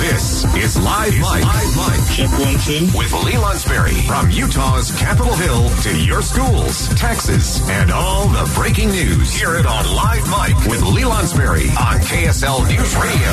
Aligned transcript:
This 0.00 0.44
is 0.54 0.78
Live 0.78 1.14
Mike. 1.20 1.44
Live 1.44 1.76
Mike. 1.76 2.16
Check 2.16 2.30
one, 2.30 2.58
two. 2.64 2.88
With 2.96 3.12
Lee 3.22 3.36
Lonsberry. 3.36 4.06
From 4.06 4.30
Utah's 4.30 4.90
Capitol 4.98 5.34
Hill 5.34 5.68
to 5.82 6.02
your 6.02 6.22
schools, 6.22 6.88
taxes, 6.94 7.60
and 7.68 7.90
all 7.90 8.26
the 8.28 8.50
breaking 8.54 8.88
news. 8.92 9.30
Hear 9.30 9.56
it 9.56 9.66
on 9.66 9.84
Live 9.94 10.26
Mike 10.30 10.56
with 10.66 10.82
Lee 10.82 11.02
Lonsberry 11.02 11.68
on 11.76 12.00
KSL 12.00 12.66
News 12.66 12.96
Radio. 12.96 13.30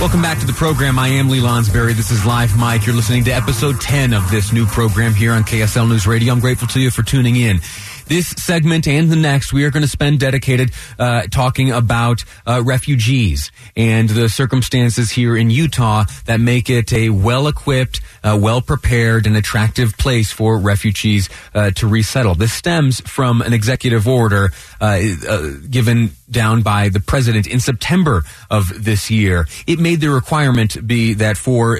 Welcome 0.00 0.20
back 0.20 0.40
to 0.40 0.46
the 0.46 0.52
program. 0.52 0.98
I 0.98 1.08
am 1.08 1.28
Lee 1.28 1.40
Lonsberry. 1.40 1.92
This 1.92 2.10
is 2.10 2.26
Live 2.26 2.58
Mike. 2.58 2.84
You're 2.84 2.96
listening 2.96 3.22
to 3.24 3.30
episode 3.30 3.80
10 3.80 4.14
of 4.14 4.28
this 4.32 4.52
new 4.52 4.66
program 4.66 5.14
here 5.14 5.32
on 5.32 5.44
KSL 5.44 5.88
News 5.88 6.08
Radio. 6.08 6.32
I'm 6.32 6.40
grateful 6.40 6.66
to 6.68 6.80
you 6.80 6.90
for 6.90 7.04
tuning 7.04 7.36
in. 7.36 7.60
This 8.08 8.28
segment 8.28 8.88
and 8.88 9.10
the 9.10 9.16
next, 9.16 9.52
we 9.52 9.64
are 9.64 9.70
going 9.70 9.82
to 9.82 9.88
spend 9.88 10.20
dedicated 10.20 10.70
uh, 10.98 11.24
talking 11.30 11.70
about 11.70 12.24
uh, 12.46 12.62
refugees 12.64 13.52
and 13.76 14.08
the 14.08 14.30
circumstances 14.30 15.10
here 15.10 15.36
in 15.36 15.50
Utah 15.50 16.04
that 16.24 16.40
make 16.40 16.70
it 16.70 16.90
a 16.94 17.10
well-equipped, 17.10 18.00
uh, 18.24 18.38
well-prepared, 18.40 19.26
and 19.26 19.36
attractive 19.36 19.98
place 19.98 20.32
for 20.32 20.58
refugees 20.58 21.28
uh, 21.54 21.70
to 21.72 21.86
resettle. 21.86 22.34
This 22.34 22.54
stems 22.54 23.02
from 23.02 23.42
an 23.42 23.52
executive 23.52 24.08
order 24.08 24.52
uh, 24.80 25.00
uh, 25.28 25.50
given 25.68 26.12
down 26.30 26.62
by 26.62 26.88
the 26.88 27.00
president 27.00 27.46
in 27.46 27.60
September 27.60 28.22
of 28.50 28.84
this 28.84 29.10
year. 29.10 29.46
It 29.66 29.78
made 29.78 30.00
the 30.00 30.10
requirement 30.10 30.86
be 30.86 31.14
that 31.14 31.36
for 31.36 31.78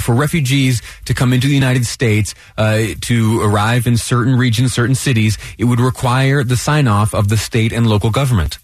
for 0.00 0.14
refugees 0.14 0.80
to 1.04 1.12
come 1.12 1.32
into 1.32 1.46
the 1.46 1.54
United 1.54 1.84
States 1.84 2.34
to 2.56 3.42
arrive 3.42 3.86
in 3.86 3.98
certain 3.98 4.36
regions, 4.36 4.72
certain 4.72 4.94
cities 4.94 5.36
it 5.62 5.66
would 5.66 5.78
require 5.78 6.42
the 6.42 6.56
sign 6.56 6.88
off 6.88 7.14
of 7.14 7.28
the 7.28 7.36
state 7.36 7.72
and 7.72 7.86
local 7.86 8.10
government. 8.10 8.58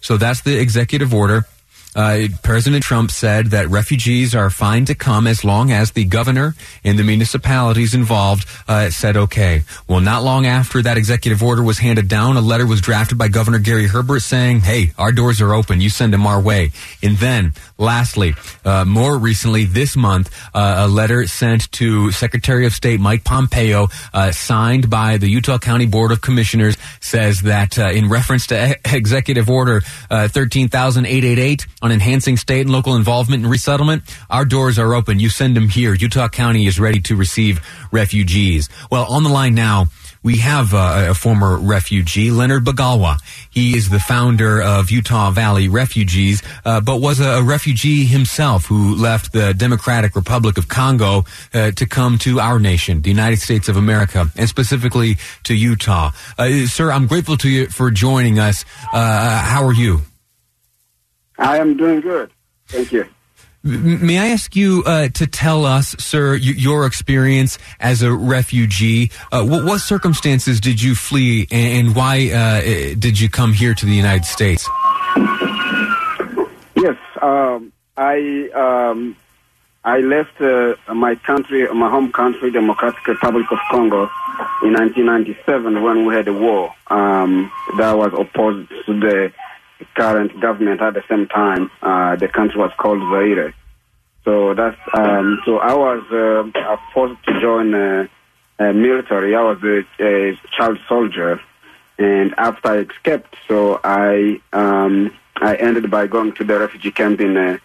So 0.00 0.16
that's 0.16 0.42
the 0.42 0.60
executive 0.60 1.12
order. 1.12 1.46
Uh, 1.94 2.28
President 2.42 2.82
Trump 2.82 3.10
said 3.10 3.46
that 3.48 3.68
refugees 3.68 4.34
are 4.34 4.50
fine 4.50 4.84
to 4.86 4.94
come 4.94 5.26
as 5.26 5.44
long 5.44 5.70
as 5.70 5.92
the 5.92 6.04
governor 6.04 6.54
and 6.82 6.98
the 6.98 7.04
municipalities 7.04 7.94
involved 7.94 8.46
uh, 8.68 8.90
said 8.90 9.16
okay. 9.16 9.62
Well, 9.88 10.00
not 10.00 10.22
long 10.22 10.46
after 10.46 10.82
that 10.82 10.96
executive 10.96 11.42
order 11.42 11.62
was 11.62 11.78
handed 11.78 12.08
down, 12.08 12.36
a 12.36 12.40
letter 12.40 12.66
was 12.66 12.80
drafted 12.80 13.18
by 13.18 13.28
Governor 13.28 13.58
Gary 13.58 13.86
Herbert 13.86 14.20
saying, 14.20 14.60
hey, 14.60 14.92
our 14.98 15.12
doors 15.12 15.40
are 15.40 15.54
open. 15.54 15.80
You 15.80 15.88
send 15.88 16.12
them 16.12 16.26
our 16.26 16.40
way. 16.40 16.72
And 17.02 17.16
then, 17.18 17.52
lastly, 17.78 18.34
uh, 18.64 18.84
more 18.84 19.16
recently 19.16 19.64
this 19.64 19.96
month, 19.96 20.30
uh, 20.54 20.86
a 20.86 20.88
letter 20.88 21.26
sent 21.26 21.70
to 21.72 22.10
Secretary 22.12 22.66
of 22.66 22.72
State 22.72 23.00
Mike 23.00 23.24
Pompeo, 23.24 23.88
uh, 24.12 24.32
signed 24.32 24.90
by 24.90 25.18
the 25.18 25.28
Utah 25.28 25.58
County 25.58 25.86
Board 25.86 26.12
of 26.12 26.20
Commissioners, 26.20 26.76
says 27.00 27.42
that 27.42 27.78
uh, 27.78 27.90
in 27.90 28.08
reference 28.08 28.46
to 28.48 28.72
e- 28.72 28.74
Executive 28.84 29.48
Order 29.48 29.80
13888, 30.10 31.66
on 31.84 31.92
enhancing 31.92 32.38
state 32.38 32.62
and 32.62 32.70
local 32.70 32.96
involvement 32.96 33.44
in 33.44 33.50
resettlement, 33.50 34.02
our 34.30 34.46
doors 34.46 34.78
are 34.78 34.94
open. 34.94 35.20
You 35.20 35.28
send 35.28 35.54
them 35.54 35.68
here. 35.68 35.92
Utah 35.92 36.28
County 36.28 36.66
is 36.66 36.80
ready 36.80 36.98
to 37.02 37.14
receive 37.14 37.60
refugees. 37.92 38.70
Well, 38.90 39.04
on 39.04 39.22
the 39.22 39.28
line 39.28 39.54
now, 39.54 39.88
we 40.22 40.38
have 40.38 40.72
uh, 40.72 41.08
a 41.10 41.14
former 41.14 41.58
refugee, 41.58 42.30
Leonard 42.30 42.64
Bagalwa. 42.64 43.18
He 43.50 43.76
is 43.76 43.90
the 43.90 44.00
founder 44.00 44.62
of 44.62 44.90
Utah 44.90 45.30
Valley 45.30 45.68
Refugees, 45.68 46.42
uh, 46.64 46.80
but 46.80 47.02
was 47.02 47.20
a, 47.20 47.32
a, 47.32 47.42
refugee 47.42 48.06
himself 48.06 48.64
who 48.64 48.94
left 48.94 49.34
the 49.34 49.52
Democratic 49.52 50.16
Republic 50.16 50.56
of 50.56 50.68
Congo 50.68 51.26
uh, 51.52 51.72
to 51.72 51.84
come 51.84 52.16
to 52.20 52.40
our 52.40 52.58
nation, 52.58 53.02
the 53.02 53.10
United 53.10 53.40
States 53.40 53.68
of 53.68 53.76
America, 53.76 54.30
and 54.36 54.48
specifically 54.48 55.18
to 55.42 55.54
Utah. 55.54 56.12
Uh, 56.38 56.64
sir, 56.64 56.90
I'm 56.90 57.06
grateful 57.06 57.36
to 57.36 57.50
you 57.50 57.66
for 57.66 57.90
joining 57.90 58.38
us. 58.38 58.64
Uh, 58.94 59.42
how 59.42 59.62
are 59.64 59.74
you? 59.74 60.00
I 61.38 61.58
am 61.58 61.76
doing 61.76 62.00
good. 62.00 62.30
Thank 62.68 62.92
you. 62.92 63.06
May 63.66 64.18
I 64.18 64.28
ask 64.28 64.54
you 64.54 64.82
uh, 64.84 65.08
to 65.08 65.26
tell 65.26 65.64
us, 65.64 65.96
sir, 65.98 66.32
y- 66.32 66.40
your 66.40 66.84
experience 66.84 67.58
as 67.80 68.02
a 68.02 68.12
refugee? 68.12 69.10
Uh, 69.32 69.42
what, 69.42 69.64
what, 69.64 69.80
circumstances 69.80 70.60
did 70.60 70.82
you 70.82 70.94
flee, 70.94 71.46
and 71.50 71.96
why 71.96 72.30
uh, 72.30 72.94
did 72.98 73.18
you 73.18 73.30
come 73.30 73.54
here 73.54 73.72
to 73.72 73.86
the 73.86 73.94
United 73.94 74.26
States? 74.26 74.68
Yes, 76.76 76.98
um, 77.22 77.72
I 77.96 78.50
um, 78.54 79.16
I 79.82 80.00
left 80.00 80.38
uh, 80.42 80.74
my 80.92 81.14
country, 81.14 81.66
my 81.72 81.88
home 81.88 82.12
country, 82.12 82.50
Democratic 82.50 83.06
Republic 83.06 83.46
of 83.50 83.58
Congo, 83.70 84.10
in 84.62 84.74
1997 84.74 85.82
when 85.82 86.04
we 86.04 86.14
had 86.14 86.28
a 86.28 86.32
war 86.32 86.74
um, 86.88 87.50
that 87.78 87.92
was 87.92 88.12
opposed 88.12 88.68
to 88.84 89.00
the 89.00 89.32
current 89.94 90.40
government 90.40 90.80
at 90.80 90.94
the 90.94 91.02
same 91.08 91.26
time. 91.26 91.70
Uh, 91.82 92.16
the 92.16 92.28
country 92.28 92.58
was 92.58 92.72
called 92.78 93.00
Zaire. 93.10 93.54
So 94.24 94.54
that's 94.54 94.78
um, 94.94 95.40
so 95.44 95.58
I 95.58 95.74
was 95.74 96.02
uh, 96.10 96.76
forced 96.94 97.22
to 97.24 97.40
join 97.40 97.74
uh, 97.74 98.06
military. 98.58 99.34
I 99.34 99.42
was 99.42 99.62
a, 99.62 99.84
a, 100.00 100.40
child 100.56 100.78
soldier, 100.88 101.40
and 101.98 102.34
after 102.38 102.68
I 102.68 102.76
escaped, 102.78 103.36
so 103.46 103.80
I 103.84 104.40
um, 104.54 105.14
I 105.36 105.56
ended 105.56 105.90
by 105.90 106.06
going 106.06 106.32
to 106.34 106.44
the 106.44 106.58
refugee 106.58 106.90
camp 106.90 107.20
in 107.20 107.36
uh, 107.36 107.58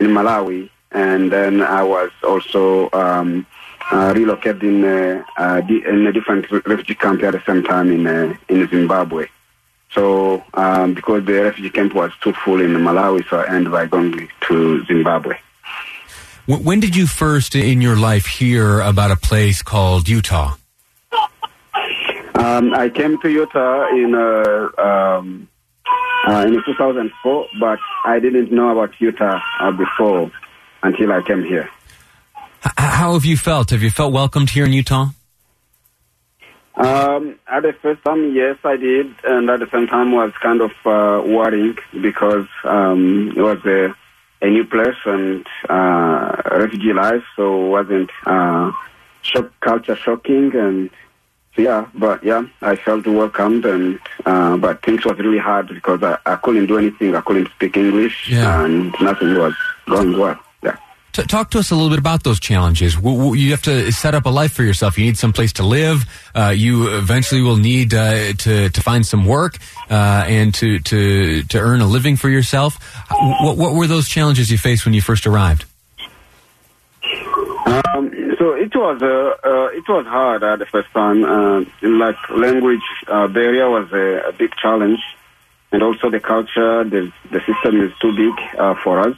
in 0.00 0.08
Malawi, 0.08 0.68
and 0.90 1.30
then 1.30 1.62
I 1.62 1.84
was 1.84 2.10
also 2.24 2.90
um, 2.92 3.46
uh, 3.92 4.12
relocated 4.16 4.64
in, 4.64 4.84
uh, 4.84 5.22
uh, 5.36 5.60
in 5.68 6.06
a 6.06 6.12
different 6.12 6.50
refugee 6.66 6.96
camp 6.96 7.22
at 7.22 7.32
the 7.34 7.42
same 7.46 7.62
time 7.62 7.92
in 7.92 8.36
in 8.48 8.68
Zimbabwe. 8.68 9.28
So 9.92 10.44
um, 10.54 10.94
because 10.94 11.24
the 11.24 11.42
refugee 11.42 11.70
camp 11.70 11.94
was 11.94 12.12
too 12.22 12.32
full 12.32 12.60
in 12.60 12.70
Malawi, 12.74 13.28
so 13.28 13.40
I 13.40 13.54
ended 13.54 13.72
by 13.72 13.86
going 13.86 14.28
to 14.48 14.84
Zimbabwe. 14.84 15.36
When 16.46 16.80
did 16.80 16.96
you 16.96 17.06
first 17.06 17.54
in 17.54 17.80
your 17.80 17.96
life 17.96 18.26
hear 18.26 18.80
about 18.80 19.10
a 19.10 19.16
place 19.16 19.62
called 19.62 20.08
Utah? 20.08 20.56
Um, 22.34 22.72
I 22.74 22.88
came 22.88 23.20
to 23.20 23.28
Utah 23.28 23.88
in 23.90 24.14
uh, 24.14 24.70
um, 24.82 25.48
uh, 26.26 26.44
in 26.46 26.54
2004, 26.64 27.46
but 27.60 27.78
I 28.06 28.18
didn't 28.18 28.50
know 28.50 28.70
about 28.70 28.98
Utah 29.00 29.40
uh, 29.60 29.72
before 29.72 30.30
until 30.82 31.12
I 31.12 31.22
came 31.22 31.44
here. 31.44 31.68
H- 32.64 32.72
how 32.76 33.12
have 33.14 33.24
you 33.24 33.36
felt? 33.36 33.70
Have 33.70 33.82
you 33.82 33.90
felt 33.90 34.12
welcomed 34.12 34.50
here 34.50 34.64
in 34.64 34.72
Utah? 34.72 35.10
Um, 36.80 37.38
at 37.46 37.62
the 37.62 37.74
first 37.82 38.02
time, 38.04 38.34
yes, 38.34 38.56
I 38.64 38.76
did, 38.76 39.14
and 39.24 39.50
at 39.50 39.60
the 39.60 39.68
same 39.70 39.86
time 39.86 40.12
was 40.12 40.32
kind 40.40 40.62
of 40.62 40.70
uh, 40.86 41.22
worrying 41.26 41.76
because 42.00 42.46
um, 42.64 43.34
it 43.36 43.42
was 43.42 43.58
a, 43.66 43.94
a 44.40 44.48
new 44.48 44.64
place 44.64 44.96
and 45.04 45.46
uh, 45.68 46.40
refugee 46.50 46.94
life, 46.94 47.22
so 47.36 47.66
it 47.66 47.68
wasn't 47.68 48.10
uh, 48.24 48.72
shock 49.20 49.52
culture 49.60 49.94
shocking 49.94 50.56
and 50.56 50.88
so, 51.54 51.62
yeah, 51.62 51.86
but 51.94 52.24
yeah, 52.24 52.44
I 52.62 52.76
felt 52.76 53.06
welcomed 53.06 53.66
and 53.66 53.98
uh, 54.24 54.56
but 54.56 54.82
things 54.82 55.04
was 55.04 55.18
really 55.18 55.38
hard 55.38 55.68
because 55.68 56.02
I, 56.02 56.16
I 56.24 56.36
couldn't 56.36 56.66
do 56.66 56.78
anything. 56.78 57.14
I 57.14 57.20
couldn't 57.20 57.50
speak 57.50 57.76
English 57.76 58.30
yeah. 58.30 58.64
and 58.64 58.94
nothing 59.02 59.36
was 59.36 59.54
going 59.86 60.16
well. 60.16 60.40
T- 61.12 61.24
talk 61.24 61.50
to 61.50 61.58
us 61.58 61.70
a 61.70 61.74
little 61.74 61.90
bit 61.90 61.98
about 61.98 62.22
those 62.22 62.38
challenges. 62.38 62.94
W- 62.94 63.16
w- 63.16 63.42
you 63.42 63.50
have 63.50 63.62
to 63.62 63.90
set 63.90 64.14
up 64.14 64.26
a 64.26 64.28
life 64.28 64.52
for 64.52 64.62
yourself. 64.62 64.96
You 64.96 65.06
need 65.06 65.18
some 65.18 65.32
place 65.32 65.52
to 65.54 65.64
live. 65.64 66.04
Uh, 66.34 66.54
you 66.56 66.96
eventually 66.96 67.42
will 67.42 67.56
need 67.56 67.92
uh, 67.94 68.32
to 68.34 68.70
to 68.70 68.80
find 68.80 69.04
some 69.04 69.24
work 69.26 69.58
uh, 69.90 70.24
and 70.28 70.54
to 70.54 70.78
to 70.78 71.42
to 71.44 71.58
earn 71.58 71.80
a 71.80 71.86
living 71.86 72.16
for 72.16 72.28
yourself. 72.28 72.78
What, 73.10 73.56
what 73.56 73.74
were 73.74 73.88
those 73.88 74.08
challenges 74.08 74.50
you 74.50 74.58
faced 74.58 74.84
when 74.84 74.94
you 74.94 75.02
first 75.02 75.26
arrived? 75.26 75.64
Um, 77.66 78.10
so 78.38 78.54
it 78.54 78.74
was 78.74 79.02
uh, 79.02 79.48
uh, 79.48 79.68
it 79.76 79.88
was 79.88 80.06
hard 80.06 80.44
at 80.44 80.60
the 80.60 80.66
first 80.66 80.90
time. 80.92 81.24
Uh, 81.24 81.64
like 81.82 82.16
language 82.30 82.86
barrier 83.06 83.68
was 83.68 83.92
a, 83.92 84.28
a, 84.28 84.32
big 84.32 84.54
challenge, 84.54 85.00
and 85.72 85.82
also 85.82 86.08
the 86.08 86.20
culture. 86.20 86.84
The 86.84 87.12
the 87.32 87.40
system 87.40 87.80
is 87.80 87.92
too 88.00 88.14
big 88.14 88.34
for 88.84 89.00
us. 89.00 89.16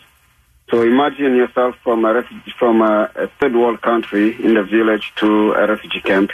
So 0.72 0.80
imagine 0.80 1.36
yourself 1.36 1.76
from 1.84 2.06
a 2.06 2.14
refugee, 2.14 2.54
from 2.58 2.80
a, 2.80 3.10
a, 3.14 3.28
third 3.38 3.54
world 3.54 3.82
country 3.82 4.42
in 4.42 4.54
the 4.54 4.62
village 4.62 5.12
to 5.16 5.52
a 5.52 5.66
refugee 5.66 6.00
camp. 6.00 6.30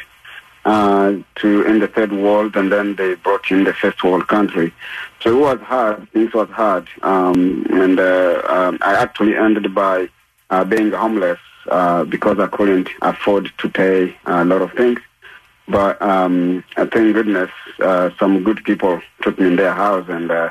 uh, 0.64 1.14
to 1.34 1.62
in 1.62 1.80
the 1.80 1.88
third 1.88 2.12
world, 2.12 2.54
and 2.54 2.70
then 2.70 2.94
they 2.94 3.14
brought 3.14 3.50
you 3.50 3.56
in 3.56 3.64
the 3.64 3.72
first 3.72 4.04
world 4.04 4.28
country. 4.28 4.72
So 5.20 5.30
it 5.36 5.40
was 5.40 5.60
hard. 5.60 6.08
Things 6.12 6.32
was 6.34 6.48
hard, 6.50 6.86
um, 7.02 7.66
and 7.70 7.98
uh, 7.98 8.42
um, 8.46 8.78
I 8.80 8.94
actually 8.94 9.34
ended 9.34 9.74
by 9.74 10.08
uh, 10.50 10.64
being 10.64 10.92
homeless 10.92 11.40
uh, 11.68 12.04
because 12.04 12.38
I 12.38 12.46
couldn't 12.46 12.90
afford 13.02 13.50
to 13.58 13.68
pay 13.68 14.16
a 14.26 14.44
lot 14.44 14.62
of 14.62 14.72
things. 14.72 15.00
But 15.66 16.00
um, 16.00 16.64
thank 16.76 17.14
goodness, 17.18 17.50
uh, 17.80 18.10
some 18.18 18.44
good 18.44 18.62
people 18.64 19.00
took 19.22 19.38
me 19.40 19.46
in 19.48 19.56
their 19.56 19.74
house, 19.74 20.06
and 20.08 20.30
uh, 20.30 20.50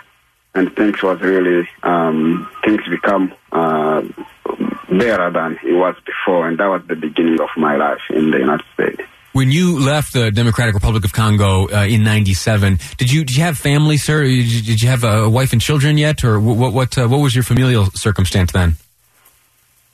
and 0.58 0.76
things 0.76 1.02
was 1.04 1.22
really 1.22 1.70
um, 1.84 2.50
things 2.66 2.82
become 2.90 3.34
uh, 3.52 4.02
better 4.90 5.30
than 5.32 5.60
it 5.64 5.74
was 5.74 5.96
before, 6.06 6.48
and 6.48 6.58
that 6.58 6.68
was 6.68 6.82
the 6.88 6.96
beginning 6.96 7.40
of 7.40 7.50
my 7.56 7.76
life 7.76 8.02
in 8.10 8.32
the 8.32 8.40
United 8.40 8.66
States. 8.74 9.02
When 9.34 9.52
you 9.52 9.80
left 9.80 10.14
the 10.14 10.32
Democratic 10.32 10.74
Republic 10.74 11.06
of 11.06 11.14
Congo 11.14 11.68
uh, 11.70 11.86
in 11.86 12.04
'97, 12.04 12.80
did 12.98 13.12
you 13.12 13.24
did 13.24 13.38
you 13.38 13.44
have 13.44 13.58
family, 13.58 13.98
sir? 13.98 14.24
Did 14.24 14.82
you 14.82 14.90
have 14.90 15.04
a 15.04 15.30
wife 15.30 15.54
and 15.54 15.62
children 15.62 15.98
yet, 15.98 16.24
or 16.24 16.40
what 16.40 16.74
what 16.74 16.98
uh, 16.98 17.08
what 17.08 17.20
was 17.20 17.36
your 17.36 17.44
familial 17.44 17.86
circumstance 17.92 18.52
then? 18.52 18.76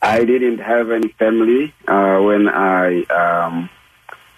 I 0.02 0.26
didn't 0.26 0.60
have 0.60 0.92
any 0.92 1.10
family 1.10 1.74
uh, 1.88 2.20
when 2.20 2.48
I 2.48 3.04
um, 3.04 3.70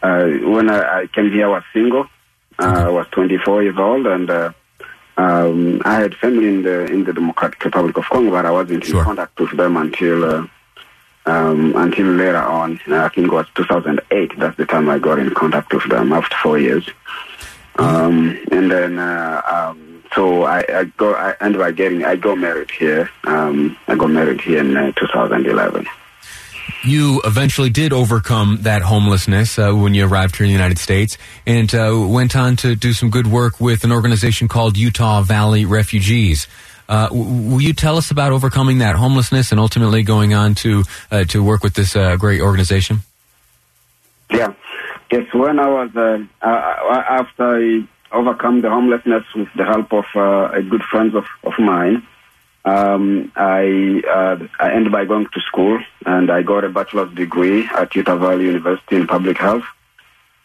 uh, 0.01 0.25
when 0.25 0.69
I, 0.69 1.01
I, 1.01 1.07
came 1.07 1.31
here. 1.31 1.45
I 1.45 1.49
was 1.49 1.63
single. 1.73 2.07
Uh, 2.57 2.85
I 2.87 2.89
was 2.89 3.07
24 3.11 3.63
years 3.63 3.75
old, 3.77 4.05
and 4.07 4.29
uh, 4.29 4.51
um, 5.17 5.81
I 5.85 6.01
had 6.01 6.15
family 6.15 6.47
in 6.47 6.63
the 6.63 6.85
in 6.85 7.03
the 7.05 7.13
Democratic 7.13 7.63
Republic 7.63 7.97
of 7.97 8.05
Congo, 8.05 8.31
but 8.31 8.45
I 8.45 8.51
wasn't 8.51 8.83
sure. 8.83 8.99
in 8.99 9.05
contact 9.05 9.39
with 9.39 9.55
them 9.55 9.77
until 9.77 10.25
uh, 10.25 10.47
um, 11.25 11.75
until 11.75 12.07
later 12.07 12.37
on. 12.37 12.79
I 12.87 13.09
think 13.09 13.27
it 13.27 13.33
was 13.33 13.47
2008. 13.55 14.37
That's 14.37 14.57
the 14.57 14.65
time 14.65 14.89
I 14.89 14.99
got 14.99 15.19
in 15.19 15.33
contact 15.33 15.73
with 15.73 15.87
them 15.89 16.13
after 16.13 16.35
four 16.37 16.59
years. 16.59 16.87
Um, 17.77 18.39
and 18.51 18.71
then, 18.71 18.99
uh, 18.99 19.41
um, 19.45 20.03
so 20.13 20.43
I, 20.43 20.63
I 20.69 20.83
go, 20.97 21.13
I 21.13 21.35
ended 21.41 21.61
up 21.61 21.75
getting, 21.75 22.05
I 22.05 22.15
got 22.15 22.37
married 22.37 22.71
here. 22.71 23.09
Um, 23.25 23.77
I 23.87 23.95
got 23.95 24.09
married 24.11 24.41
here 24.41 24.59
in 24.59 24.77
uh, 24.77 24.91
2011. 24.93 25.85
You 26.85 27.19
eventually 27.25 27.71
did 27.71 27.93
overcome 27.93 28.59
that 28.61 28.83
homelessness 28.83 29.57
uh, 29.57 29.73
when 29.73 29.95
you 29.95 30.05
arrived 30.05 30.35
here 30.35 30.45
in 30.45 30.49
the 30.49 30.53
United 30.53 30.77
States 30.77 31.17
and 31.47 31.73
uh, 31.73 32.05
went 32.07 32.35
on 32.35 32.57
to 32.57 32.75
do 32.75 32.93
some 32.93 33.09
good 33.09 33.25
work 33.25 33.59
with 33.59 33.83
an 33.83 33.91
organization 33.91 34.47
called 34.47 34.77
Utah 34.77 35.23
Valley 35.23 35.65
Refugees. 35.65 36.47
Uh, 36.87 37.07
will 37.11 37.61
you 37.61 37.73
tell 37.73 37.97
us 37.97 38.11
about 38.11 38.31
overcoming 38.31 38.77
that 38.79 38.95
homelessness 38.95 39.51
and 39.51 39.59
ultimately 39.59 40.03
going 40.03 40.35
on 40.35 40.53
to 40.53 40.83
uh, 41.09 41.23
to 41.23 41.43
work 41.43 41.63
with 41.63 41.73
this 41.73 41.95
uh, 41.95 42.17
great 42.17 42.39
organization? 42.39 42.99
Yeah, 44.29 44.53
yes. 45.11 45.25
When 45.33 45.59
I 45.59 45.67
was 45.67 45.89
uh, 45.95 46.19
after 46.43 47.55
I 47.55 47.87
overcome 48.11 48.61
the 48.61 48.69
homelessness 48.69 49.23
with 49.35 49.47
the 49.57 49.65
help 49.65 49.91
of 49.91 50.05
a 50.53 50.61
good 50.61 50.83
friends 50.83 51.15
of, 51.15 51.25
of 51.43 51.53
mine, 51.57 52.05
um, 52.65 53.31
I 53.35 54.01
I 54.59 54.71
ended 54.71 54.91
by 54.91 55.05
going 55.05 55.27
to 55.27 55.41
school 55.41 55.79
and 56.05 56.31
I 56.31 56.41
got 56.41 56.63
a 56.63 56.69
bachelor's 56.69 57.13
degree 57.13 57.67
at 57.67 57.95
Utah 57.95 58.17
Valley 58.17 58.45
University 58.45 58.95
in 58.95 59.07
public 59.07 59.37
health. 59.37 59.65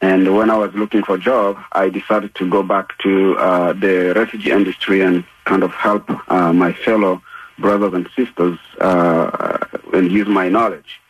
And 0.02 0.34
when 0.34 0.48
I 0.50 0.56
was 0.56 0.72
looking 0.74 1.02
for 1.02 1.16
a 1.16 1.18
job, 1.18 1.58
I 1.72 1.88
decided 1.88 2.34
to 2.36 2.48
go 2.48 2.62
back 2.62 2.96
to 2.98 3.36
uh, 3.38 3.72
the 3.72 4.14
refugee 4.14 4.50
industry 4.50 5.02
and 5.02 5.24
kind 5.44 5.62
of 5.62 5.72
help 5.72 6.10
uh, 6.30 6.52
my 6.52 6.72
fellow 6.72 7.22
brothers 7.58 7.92
and 7.92 8.08
sisters 8.16 8.58
uh, 8.80 9.58
and 9.92 10.10
use 10.10 10.28
my 10.28 10.48
knowledge. 10.48 11.00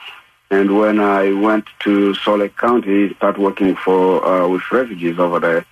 And 0.50 0.76
when 0.76 0.98
I 0.98 1.32
went 1.32 1.66
to 1.80 2.14
Salt 2.14 2.40
Lake 2.40 2.56
County, 2.56 3.14
start 3.14 3.38
working 3.38 3.76
for 3.76 4.24
uh, 4.26 4.48
with 4.48 4.62
refugees 4.72 5.20
over 5.20 5.38
there, 5.38 5.64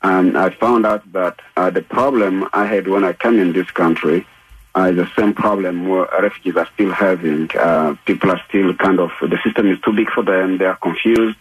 um, 0.00 0.34
I 0.36 0.48
found 0.50 0.86
out 0.86 1.10
that 1.12 1.40
uh, 1.56 1.68
the 1.68 1.82
problem 1.82 2.48
I 2.54 2.64
had 2.64 2.88
when 2.88 3.04
I 3.04 3.12
came 3.12 3.38
in 3.38 3.52
this 3.52 3.70
country 3.70 4.26
uh, 4.74 4.90
the 4.90 5.08
same 5.16 5.34
problem 5.34 5.88
where 5.88 6.08
refugees 6.20 6.56
are 6.56 6.68
still 6.74 6.92
having. 6.92 7.50
Uh, 7.56 7.94
people 8.06 8.30
are 8.30 8.40
still 8.48 8.74
kind 8.74 9.00
of, 9.00 9.10
the 9.20 9.38
system 9.44 9.70
is 9.70 9.78
too 9.80 9.92
big 9.92 10.08
for 10.10 10.22
them, 10.22 10.58
they 10.58 10.64
are 10.64 10.76
confused. 10.76 11.38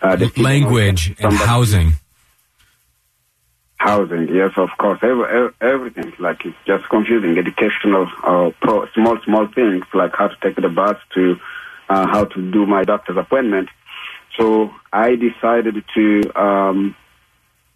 Uh, 0.00 0.16
Language 0.36 1.14
and 1.18 1.32
housing. 1.32 1.92
Housing, 3.76 4.28
yes, 4.28 4.52
of 4.56 4.70
course. 4.78 4.98
Every, 5.02 5.50
everything, 5.60 6.12
like 6.18 6.44
it's 6.44 6.56
just 6.66 6.88
confusing. 6.90 7.38
Educational, 7.38 8.06
uh, 8.22 8.50
pro, 8.60 8.86
small, 8.92 9.18
small 9.24 9.46
things 9.48 9.84
like 9.94 10.14
how 10.14 10.28
to 10.28 10.36
take 10.42 10.56
the 10.56 10.68
bus 10.68 10.96
to 11.14 11.36
uh, 11.88 12.06
how 12.06 12.24
to 12.24 12.50
do 12.50 12.66
my 12.66 12.84
doctor's 12.84 13.16
appointment. 13.16 13.68
So 14.38 14.70
I 14.92 15.16
decided 15.16 15.82
to 15.94 16.40
um, 16.40 16.94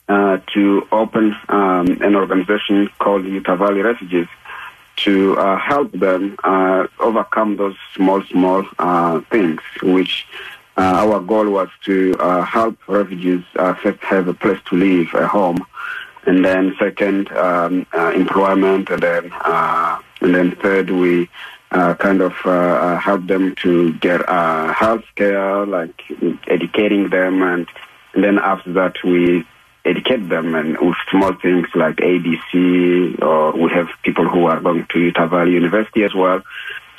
uh, 0.08 0.38
to 0.54 0.86
open 0.92 1.34
um, 1.48 1.86
an 2.02 2.14
organization 2.14 2.88
called 2.98 3.24
Utah 3.24 3.56
Valley 3.56 3.80
Refugees 3.80 4.28
to 4.96 5.36
uh, 5.38 5.58
help 5.58 5.92
them 5.92 6.36
uh, 6.44 6.86
overcome 7.00 7.56
those 7.56 7.76
small, 7.94 8.22
small 8.24 8.64
uh, 8.78 9.20
things, 9.30 9.60
which 9.82 10.26
uh, 10.76 11.06
our 11.06 11.20
goal 11.20 11.50
was 11.50 11.68
to 11.84 12.14
uh, 12.18 12.42
help 12.42 12.76
refugees 12.88 13.44
uh, 13.56 13.74
first 13.74 14.00
have 14.00 14.28
a 14.28 14.34
place 14.34 14.58
to 14.66 14.76
live, 14.76 15.08
a 15.14 15.26
home, 15.26 15.64
and 16.26 16.44
then 16.44 16.74
second, 16.78 17.30
um, 17.32 17.86
employment, 18.14 18.90
and 18.90 19.02
then 19.02 19.32
and 20.20 20.34
then 20.34 20.56
third, 20.56 20.90
we 20.90 21.28
kind 21.70 22.22
of 22.22 22.32
help 23.00 23.26
them 23.26 23.54
to 23.56 23.92
get 23.94 24.26
health 24.28 25.04
care, 25.16 25.66
like 25.66 26.02
educating 26.48 27.10
them, 27.10 27.42
and, 27.42 27.68
and 28.14 28.24
then 28.24 28.38
after 28.38 28.72
that, 28.72 28.94
we 29.04 29.44
educate 29.84 30.28
them 30.28 30.54
and 30.54 30.78
with 30.80 30.96
small 31.10 31.34
things 31.34 31.66
like 31.74 31.96
ABC, 31.96 33.22
or 33.22 33.52
we 33.52 33.70
have 33.70 33.88
people 34.02 34.28
who 34.28 34.46
are 34.46 34.60
going 34.60 34.86
to 34.90 34.98
Utah 34.98 35.26
Valley 35.26 35.52
University 35.52 36.04
as 36.04 36.14
well. 36.14 36.42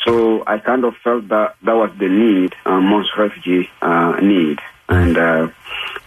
So 0.05 0.43
I 0.45 0.59
kind 0.59 0.85
of 0.85 0.95
felt 0.97 1.27
that 1.29 1.55
that 1.63 1.73
was 1.73 1.91
the 1.97 2.07
need 2.07 2.53
uh, 2.65 2.79
most 2.79 3.09
refugee 3.17 3.69
uh, 3.81 4.19
need, 4.21 4.59
and 4.87 5.17
uh, 5.17 5.47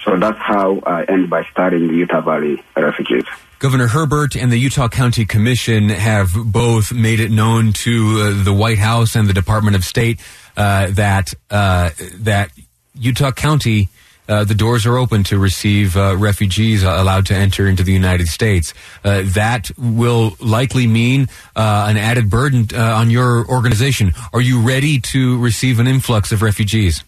so 0.04 0.16
that's 0.16 0.38
how 0.38 0.78
I 0.86 1.02
end 1.04 1.28
by 1.28 1.44
starting 1.50 1.88
the 1.88 1.94
Utah 1.94 2.20
Valley 2.20 2.62
Refugees. 2.76 3.24
Governor 3.58 3.88
Herbert 3.88 4.36
and 4.36 4.52
the 4.52 4.56
Utah 4.56 4.86
County 4.86 5.26
Commission 5.26 5.88
have 5.88 6.30
both 6.32 6.92
made 6.92 7.18
it 7.18 7.32
known 7.32 7.72
to 7.72 8.36
uh, 8.38 8.44
the 8.44 8.52
White 8.52 8.78
House 8.78 9.16
and 9.16 9.28
the 9.28 9.32
Department 9.32 9.74
of 9.74 9.82
State 9.82 10.20
uh, 10.56 10.86
that 10.92 11.34
uh, 11.50 11.90
that 12.20 12.52
Utah 12.94 13.32
County 13.32 13.88
uh, 14.28 14.44
the 14.44 14.54
doors 14.54 14.86
are 14.86 14.98
open 14.98 15.24
to 15.24 15.38
receive 15.38 15.96
uh, 15.96 16.16
refugees 16.16 16.84
uh, 16.84 16.96
allowed 16.98 17.26
to 17.26 17.34
enter 17.34 17.66
into 17.66 17.82
the 17.82 17.92
United 17.92 18.28
States. 18.28 18.74
Uh, 19.04 19.22
that 19.24 19.70
will 19.78 20.36
likely 20.40 20.86
mean 20.86 21.28
uh, 21.56 21.86
an 21.88 21.96
added 21.96 22.28
burden 22.28 22.68
on 22.76 23.10
your 23.10 23.46
organization. 23.48 24.12
Are 24.32 24.40
you 24.40 24.60
ready 24.60 25.00
to 25.00 25.38
receive 25.38 25.80
an 25.80 25.86
influx 25.86 26.32
of 26.32 26.42
refugees? 26.42 27.04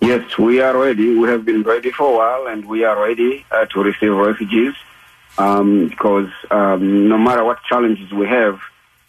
Yes, 0.00 0.36
we 0.36 0.60
are 0.60 0.76
ready. 0.76 1.16
We 1.16 1.28
have 1.28 1.44
been 1.44 1.62
ready 1.62 1.90
for 1.90 2.12
a 2.12 2.16
while, 2.16 2.52
and 2.52 2.64
we 2.64 2.84
are 2.84 3.00
ready 3.00 3.44
to 3.70 3.82
receive 3.82 4.12
refugees 4.12 4.74
um, 5.38 5.88
because 5.88 6.28
um, 6.50 7.08
no 7.08 7.18
matter 7.18 7.44
what 7.44 7.62
challenges 7.64 8.12
we 8.12 8.26
have, 8.26 8.60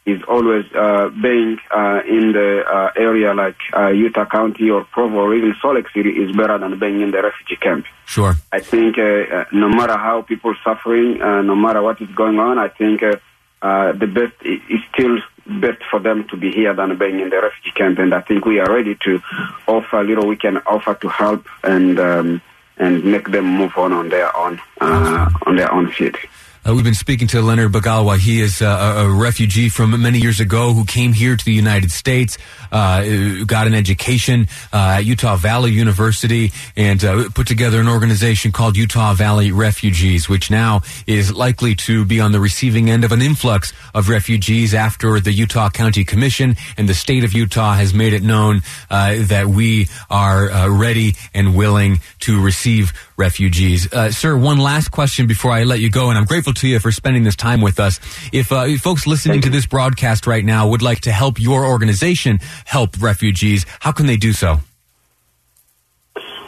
is 0.05 0.22
always 0.27 0.65
uh, 0.75 1.10
being 1.22 1.57
uh, 1.72 2.01
in 2.07 2.33
the 2.33 2.63
uh, 2.67 2.91
area 2.98 3.33
like 3.33 3.55
uh, 3.75 3.88
Utah 3.88 4.25
County 4.25 4.69
or 4.69 4.83
Provo 4.83 5.19
or 5.19 5.36
even 5.36 5.55
Salt 5.62 5.75
Lake 5.75 5.89
City 5.93 6.10
is 6.10 6.36
better 6.36 6.57
than 6.57 6.77
being 6.77 7.01
in 7.01 7.12
the 7.12 7.22
refugee 7.22 7.55
camp. 7.55 7.86
Sure. 8.05 8.33
I 8.51 8.60
think 8.60 8.98
uh, 8.98 9.01
uh, 9.01 9.45
no 9.53 9.69
matter 9.69 9.98
how 9.98 10.22
people 10.22 10.51
are 10.51 10.57
suffering, 10.63 11.19
no 11.19 11.55
matter 11.55 11.81
what 11.81 12.01
is 12.01 12.10
going 12.10 12.38
on, 12.38 12.60
I 12.60 12.67
think 12.67 13.00
the 13.01 14.12
best 14.13 14.33
is 14.45 14.81
still 14.93 15.19
best 15.45 15.83
for 15.89 16.00
them 16.00 16.27
to 16.29 16.38
be 16.38 16.51
here 16.51 16.74
than 16.74 16.98
being 16.98 17.19
in 17.19 17.29
the 17.29 17.41
refugee 17.41 17.72
camp. 17.72 18.00
And 18.00 18.13
I 18.13 18.22
think 18.22 18.45
we 18.45 18.60
are 18.60 18.74
ready 18.74 18.95
to 19.03 19.22
offer 19.67 20.01
a 20.01 20.03
little 20.03 20.27
we 20.27 20.36
can 20.36 20.57
offer 20.65 20.95
to 20.95 21.07
help 21.07 21.48
and 21.63 21.98
um, 22.00 22.41
and 22.77 23.05
make 23.05 23.29
them 23.29 23.45
move 23.45 23.77
on 23.77 23.93
on 23.93 24.10
their 24.10 24.36
own 24.36 24.60
on 24.81 25.55
their 25.55 25.72
own 25.72 25.89
feet. 25.91 26.17
Uh, 26.65 26.74
we've 26.74 26.86
been 26.86 26.93
speaking 26.93 27.27
to 27.27 27.41
Leonard 27.41 27.74
Bagalwa. 27.74 28.17
He 28.17 28.39
is 28.39 28.62
uh, 28.62 29.03
a, 29.05 29.10
refugee 29.10 29.67
from 29.67 30.01
many 30.01 30.20
years 30.20 30.39
ago 30.39 30.72
who 30.72 30.86
came 30.86 31.12
here 31.12 31.36
to 31.36 31.43
the 31.43 31.51
United 31.51 31.91
States, 31.91 32.38
uh, 32.72 33.03
got 33.46 33.67
an 33.67 33.74
education 33.74 34.48
uh, 34.72 34.96
at 34.98 35.05
Utah 35.05 35.36
Valley 35.36 35.72
University, 35.72 36.53
and 36.77 37.03
uh, 37.03 37.29
put 37.36 37.48
together 37.48 37.82
an 37.82 37.89
organization 37.89 38.53
called 38.53 38.77
Utah 38.77 39.13
Valley 39.13 39.51
Refugees, 39.51 40.29
which 40.29 40.50
now 40.50 40.82
is 41.05 41.34
likely 41.34 41.75
to 41.75 42.05
be 42.05 42.22
on 42.22 42.32
the 42.32 42.39
receiving 42.39 42.89
end 42.89 43.03
of 43.03 43.12
an 43.12 43.22
influx 43.22 43.74
of 43.93 44.08
refugees 44.08 44.74
after 44.74 45.20
the 45.20 45.34
Utah 45.34 45.70
County 45.70 46.05
Commission 46.05 46.55
and 46.77 46.88
the 46.88 46.93
state 46.93 47.25
of 47.25 47.34
Utah 47.34 47.74
has 47.74 47.93
made 47.93 48.13
it 48.13 48.24
known 48.24 48.62
uh, 48.89 49.15
that 49.27 49.48
we 49.48 49.89
are 50.10 50.70
ready 50.72 51.15
and 51.34 51.58
willing 51.58 52.00
to 52.22 52.41
receive 52.41 52.93
refugees. 53.17 53.89
Sir, 54.15 54.38
one 54.38 54.60
last 54.60 54.91
question 54.91 55.27
before 55.27 55.51
I 55.51 55.63
let 55.63 55.82
you 55.82 55.89
go, 55.89 56.10
and 56.10 56.17
I'm 56.17 56.25
grateful 56.25 56.52
to 56.53 56.67
you 56.67 56.79
for 56.79 56.91
spending 56.91 57.24
this 57.24 57.36
time 57.36 57.62
with 57.62 57.79
us. 57.79 58.00
If, 58.31 58.51
uh, 58.51 58.65
if 58.67 58.81
folks 58.81 59.07
listening 59.07 59.41
to 59.41 59.50
this 59.50 59.65
broadcast 59.65 60.27
right 60.27 60.45
now 60.45 60.67
would 60.67 60.81
like 60.81 61.01
to 61.01 61.12
help 61.12 61.39
your 61.39 61.65
organization 61.65 62.39
help 62.65 63.01
refugees, 63.01 63.65
how 63.79 63.91
can 63.91 64.05
they 64.05 64.17
do 64.17 64.33
so? 64.33 64.60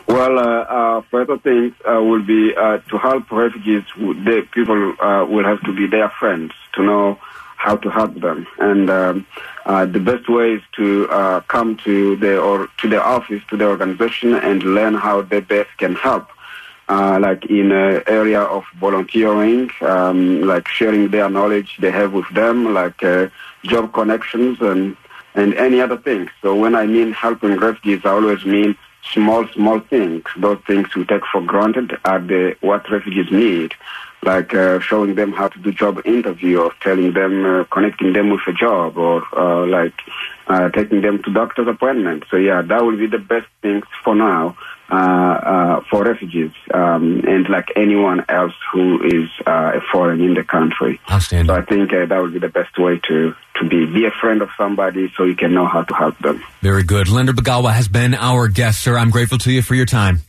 Well, 0.07 0.37
uh, 0.37 0.43
uh, 0.43 1.01
further 1.09 1.37
things 1.39 1.73
uh, 1.83 2.01
will 2.01 2.23
be 2.23 2.53
uh, 2.55 2.77
to 2.89 2.97
help 2.97 3.31
refugees. 3.31 3.83
The 3.97 4.47
people 4.53 4.95
uh, 5.01 5.25
will 5.25 5.43
have 5.43 5.61
to 5.63 5.73
be 5.73 5.87
their 5.87 6.09
friends 6.09 6.53
to 6.73 6.83
know 6.83 7.19
how 7.57 7.77
to 7.77 7.89
help 7.89 8.13
them, 8.21 8.45
and 8.59 8.89
um, 8.91 9.25
uh, 9.65 9.85
the 9.85 9.99
best 9.99 10.29
way 10.29 10.53
is 10.53 10.61
to 10.75 11.07
come 11.47 11.77
to 11.77 12.15
the 12.17 12.39
or 12.39 12.67
to 12.77 12.87
the 12.87 13.01
office, 13.03 13.41
to 13.49 13.57
the 13.57 13.65
organization, 13.65 14.35
and 14.35 14.61
learn 14.61 14.93
how 14.93 15.21
they 15.21 15.39
best 15.39 15.69
can 15.77 15.95
help. 15.95 16.29
Like 16.87 17.45
in 17.45 17.71
an 17.71 18.03
area 18.07 18.41
of 18.41 18.63
volunteering, 18.79 19.69
um, 19.81 20.41
like 20.41 20.67
sharing 20.67 21.09
their 21.09 21.29
knowledge 21.29 21.77
they 21.79 21.91
have 21.91 22.13
with 22.13 22.29
them, 22.33 22.73
like 22.73 23.03
uh, 23.03 23.27
job 23.63 23.93
connections 23.93 24.59
and 24.61 24.95
and 25.33 25.53
any 25.55 25.81
other 25.81 25.97
things. 25.97 26.29
So 26.41 26.55
when 26.55 26.75
I 26.75 26.85
mean 26.85 27.11
helping 27.11 27.57
refugees, 27.57 28.05
I 28.05 28.11
always 28.11 28.45
mean 28.45 28.77
small, 29.13 29.47
small 29.49 29.79
things. 29.79 30.23
Those 30.37 30.59
things 30.65 30.95
we 30.95 31.05
take 31.05 31.25
for 31.31 31.41
granted 31.41 31.97
are 32.05 32.19
the 32.19 32.55
what 32.61 32.89
refugees 32.89 33.31
need, 33.31 33.73
like 34.25 34.53
uh, 34.53 34.79
showing 34.79 35.15
them 35.15 35.31
how 35.31 35.47
to 35.47 35.59
do 35.59 35.71
job 35.71 36.01
interview, 36.05 36.59
or 36.59 36.71
telling 36.81 37.13
them, 37.13 37.45
uh, 37.45 37.63
connecting 37.65 38.13
them 38.13 38.29
with 38.29 38.41
a 38.47 38.53
job, 38.53 38.97
or 38.97 39.23
uh, 39.37 39.65
like 39.65 39.93
uh, 40.47 40.69
taking 40.69 41.01
them 41.01 41.21
to 41.23 41.31
doctor's 41.31 41.67
appointments. 41.67 42.27
So 42.29 42.37
yeah, 42.37 42.61
that 42.61 42.83
will 42.83 42.97
be 42.97 43.07
the 43.07 43.19
best 43.19 43.47
things 43.61 43.85
for 44.03 44.15
now 44.15 44.57
uh, 44.89 44.95
uh, 44.95 45.81
for 45.89 46.03
refugees 46.03 46.51
um, 46.73 47.21
and 47.27 47.49
like 47.49 47.69
anyone 47.75 48.23
else 48.29 48.53
who 48.71 49.01
is 49.03 49.29
uh, 49.47 49.71
a 49.75 49.81
foreign 49.91 50.21
in 50.21 50.35
the 50.35 50.43
country. 50.43 50.99
Outstanding. 51.09 51.47
So 51.47 51.59
I 51.59 51.65
think 51.65 51.91
uh, 51.91 52.05
that 52.05 52.21
would 52.21 52.33
be 52.33 52.39
the 52.39 52.49
best 52.49 52.77
way 52.77 52.99
to, 53.07 53.33
to 53.55 53.67
be. 53.67 53.85
Be 53.85 54.05
a 54.05 54.11
friend 54.11 54.41
of 54.41 54.49
somebody 54.57 55.11
so 55.15 55.23
you 55.23 55.35
can 55.35 55.53
know 55.53 55.65
how 55.65 55.83
to 55.83 55.93
help 55.93 56.17
them. 56.19 56.43
Very 56.61 56.83
good. 56.83 57.07
Leonard 57.07 57.35
Bagalwa 57.35 57.73
has 57.73 57.87
been 57.87 58.13
our 58.13 58.47
guest, 58.47 58.83
sir. 58.83 58.97
I'm 58.97 59.09
grateful 59.09 59.37
to 59.39 59.51
you 59.51 59.61
for 59.61 59.73
your 59.73 59.85
time. 59.85 60.19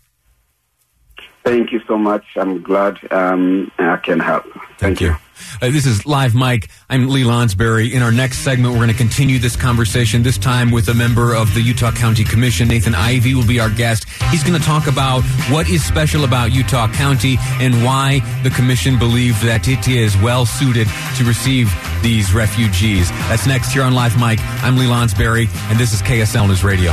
Thank 1.47 1.71
you 1.71 1.81
so 1.87 1.97
much. 1.97 2.25
I'm 2.35 2.61
glad 2.61 2.99
um, 3.13 3.71
I 3.79 3.99
can 3.99 4.19
help. 4.19 4.43
Thank, 4.53 4.79
Thank 4.81 5.01
you. 5.01 5.07
you. 5.11 5.17
Uh, 5.63 5.71
this 5.71 5.87
is 5.87 6.05
Live 6.05 6.35
Mike. 6.35 6.69
I'm 6.91 7.09
Lee 7.09 7.23
Lonsberry. 7.23 7.93
In 7.93 8.03
our 8.03 8.11
next 8.11 8.39
segment, 8.39 8.73
we're 8.73 8.81
going 8.81 8.91
to 8.91 8.97
continue 8.97 9.39
this 9.39 9.55
conversation, 9.55 10.25
this 10.25 10.39
time 10.39 10.73
with 10.73 10.89
a 10.89 10.95
member 10.95 11.37
of 11.37 11.55
the 11.55 11.61
Utah 11.61 11.93
County 11.93 12.25
Commission. 12.25 12.67
Nathan 12.67 12.95
Ivie 12.95 13.37
will 13.37 13.47
be 13.47 13.61
our 13.61 13.71
guest. 13.71 14.09
He's 14.33 14.43
going 14.43 14.59
to 14.59 14.67
talk 14.67 14.89
about 14.89 15.23
what 15.49 15.71
is 15.71 15.85
special 15.85 16.25
about 16.25 16.51
Utah 16.51 16.93
County 16.93 17.37
and 17.61 17.85
why 17.85 18.23
the 18.43 18.51
Commission 18.51 18.99
believes 18.99 19.41
that 19.43 19.69
it 19.69 19.87
is 19.87 20.17
well 20.17 20.47
suited 20.47 20.89
to 21.17 21.25
receive 21.25 21.73
these 22.03 22.35
refugees. 22.35 23.09
That's 23.29 23.47
next 23.47 23.73
here 23.73 23.85
on 23.85 23.95
Live 23.95 24.19
Mike. 24.19 24.41
I'm 24.65 24.77
Lee 24.77 24.87
Lonsberry, 24.87 25.47
and 25.71 25.79
this 25.79 25.93
is 25.93 26.03
KSL 26.03 26.49
News 26.49 26.65
Radio. 26.65 26.93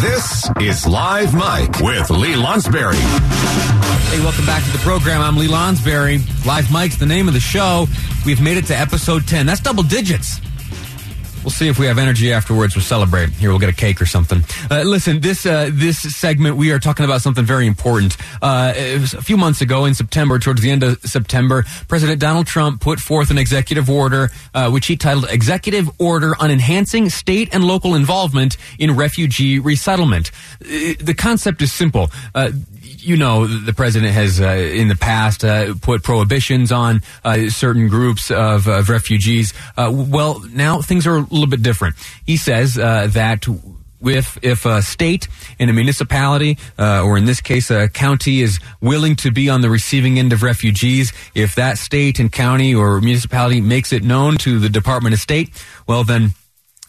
This 0.00 0.48
is 0.60 0.86
Live 0.86 1.34
Mike 1.34 1.78
with 1.80 2.08
Lee 2.10 2.34
Lonsberry. 2.34 2.94
Hey, 4.10 4.20
welcome 4.20 4.46
back 4.46 4.64
to 4.64 4.70
the 4.70 4.78
program. 4.78 5.20
I'm 5.20 5.36
Lee 5.36 5.48
Lonsberry. 5.48 6.18
Live 6.46 6.72
Mike's 6.72 6.96
the 6.96 7.06
name 7.06 7.28
of 7.28 7.34
the 7.34 7.40
show. 7.40 7.86
We've 8.24 8.40
made 8.40 8.56
it 8.56 8.66
to 8.66 8.76
episode 8.76 9.26
10. 9.28 9.46
That's 9.46 9.60
double 9.60 9.82
digits. 9.82 10.40
We'll 11.42 11.50
see 11.50 11.68
if 11.68 11.78
we 11.78 11.86
have 11.86 11.98
energy 11.98 12.32
afterwards. 12.32 12.76
We'll 12.76 12.84
celebrate. 12.84 13.30
Here, 13.30 13.50
we'll 13.50 13.58
get 13.58 13.68
a 13.68 13.74
cake 13.74 14.00
or 14.00 14.06
something. 14.06 14.42
Uh, 14.70 14.82
listen, 14.82 15.20
this 15.20 15.44
uh, 15.44 15.70
this 15.72 15.98
segment 16.14 16.56
we 16.56 16.70
are 16.70 16.78
talking 16.78 17.04
about 17.04 17.20
something 17.20 17.44
very 17.44 17.66
important. 17.66 18.16
Uh, 18.40 18.72
it 18.76 19.00
was 19.00 19.14
a 19.14 19.22
few 19.22 19.36
months 19.36 19.60
ago 19.60 19.84
in 19.84 19.94
September, 19.94 20.38
towards 20.38 20.60
the 20.60 20.70
end 20.70 20.82
of 20.82 21.00
September, 21.02 21.64
President 21.88 22.20
Donald 22.20 22.46
Trump 22.46 22.80
put 22.80 23.00
forth 23.00 23.30
an 23.30 23.38
executive 23.38 23.90
order, 23.90 24.30
uh, 24.54 24.70
which 24.70 24.86
he 24.86 24.96
titled 24.96 25.26
"Executive 25.30 25.90
Order 25.98 26.34
on 26.38 26.50
Enhancing 26.50 27.08
State 27.10 27.48
and 27.52 27.64
Local 27.64 27.94
Involvement 27.94 28.56
in 28.78 28.96
Refugee 28.96 29.58
Resettlement." 29.58 30.30
Uh, 30.60 30.94
the 31.00 31.14
concept 31.16 31.60
is 31.62 31.72
simple 31.72 32.10
uh, 32.34 32.50
you 33.02 33.16
know, 33.16 33.46
the 33.46 33.72
president 33.72 34.12
has 34.12 34.40
uh, 34.40 34.46
in 34.46 34.88
the 34.88 34.96
past 34.96 35.44
uh, 35.44 35.74
put 35.80 36.02
prohibitions 36.02 36.72
on 36.72 37.02
uh, 37.24 37.48
certain 37.48 37.88
groups 37.88 38.30
of, 38.30 38.68
of 38.68 38.88
refugees. 38.88 39.52
Uh, 39.76 39.90
well, 39.92 40.40
now 40.52 40.80
things 40.80 41.06
are 41.06 41.16
a 41.16 41.20
little 41.20 41.46
bit 41.46 41.62
different. 41.62 41.96
He 42.26 42.36
says 42.36 42.78
uh, 42.78 43.08
that 43.08 43.46
if 44.02 44.38
if 44.42 44.66
a 44.66 44.82
state 44.82 45.28
and 45.58 45.70
a 45.70 45.72
municipality, 45.72 46.58
uh, 46.78 47.02
or 47.04 47.16
in 47.16 47.24
this 47.24 47.40
case 47.40 47.70
a 47.70 47.88
county, 47.88 48.40
is 48.40 48.58
willing 48.80 49.16
to 49.16 49.30
be 49.30 49.48
on 49.48 49.60
the 49.60 49.70
receiving 49.70 50.18
end 50.18 50.32
of 50.32 50.42
refugees, 50.42 51.12
if 51.34 51.54
that 51.54 51.78
state 51.78 52.18
and 52.18 52.32
county 52.32 52.74
or 52.74 53.00
municipality 53.00 53.60
makes 53.60 53.92
it 53.92 54.02
known 54.02 54.36
to 54.38 54.58
the 54.58 54.68
Department 54.68 55.14
of 55.14 55.20
State, 55.20 55.50
well 55.86 56.04
then 56.04 56.32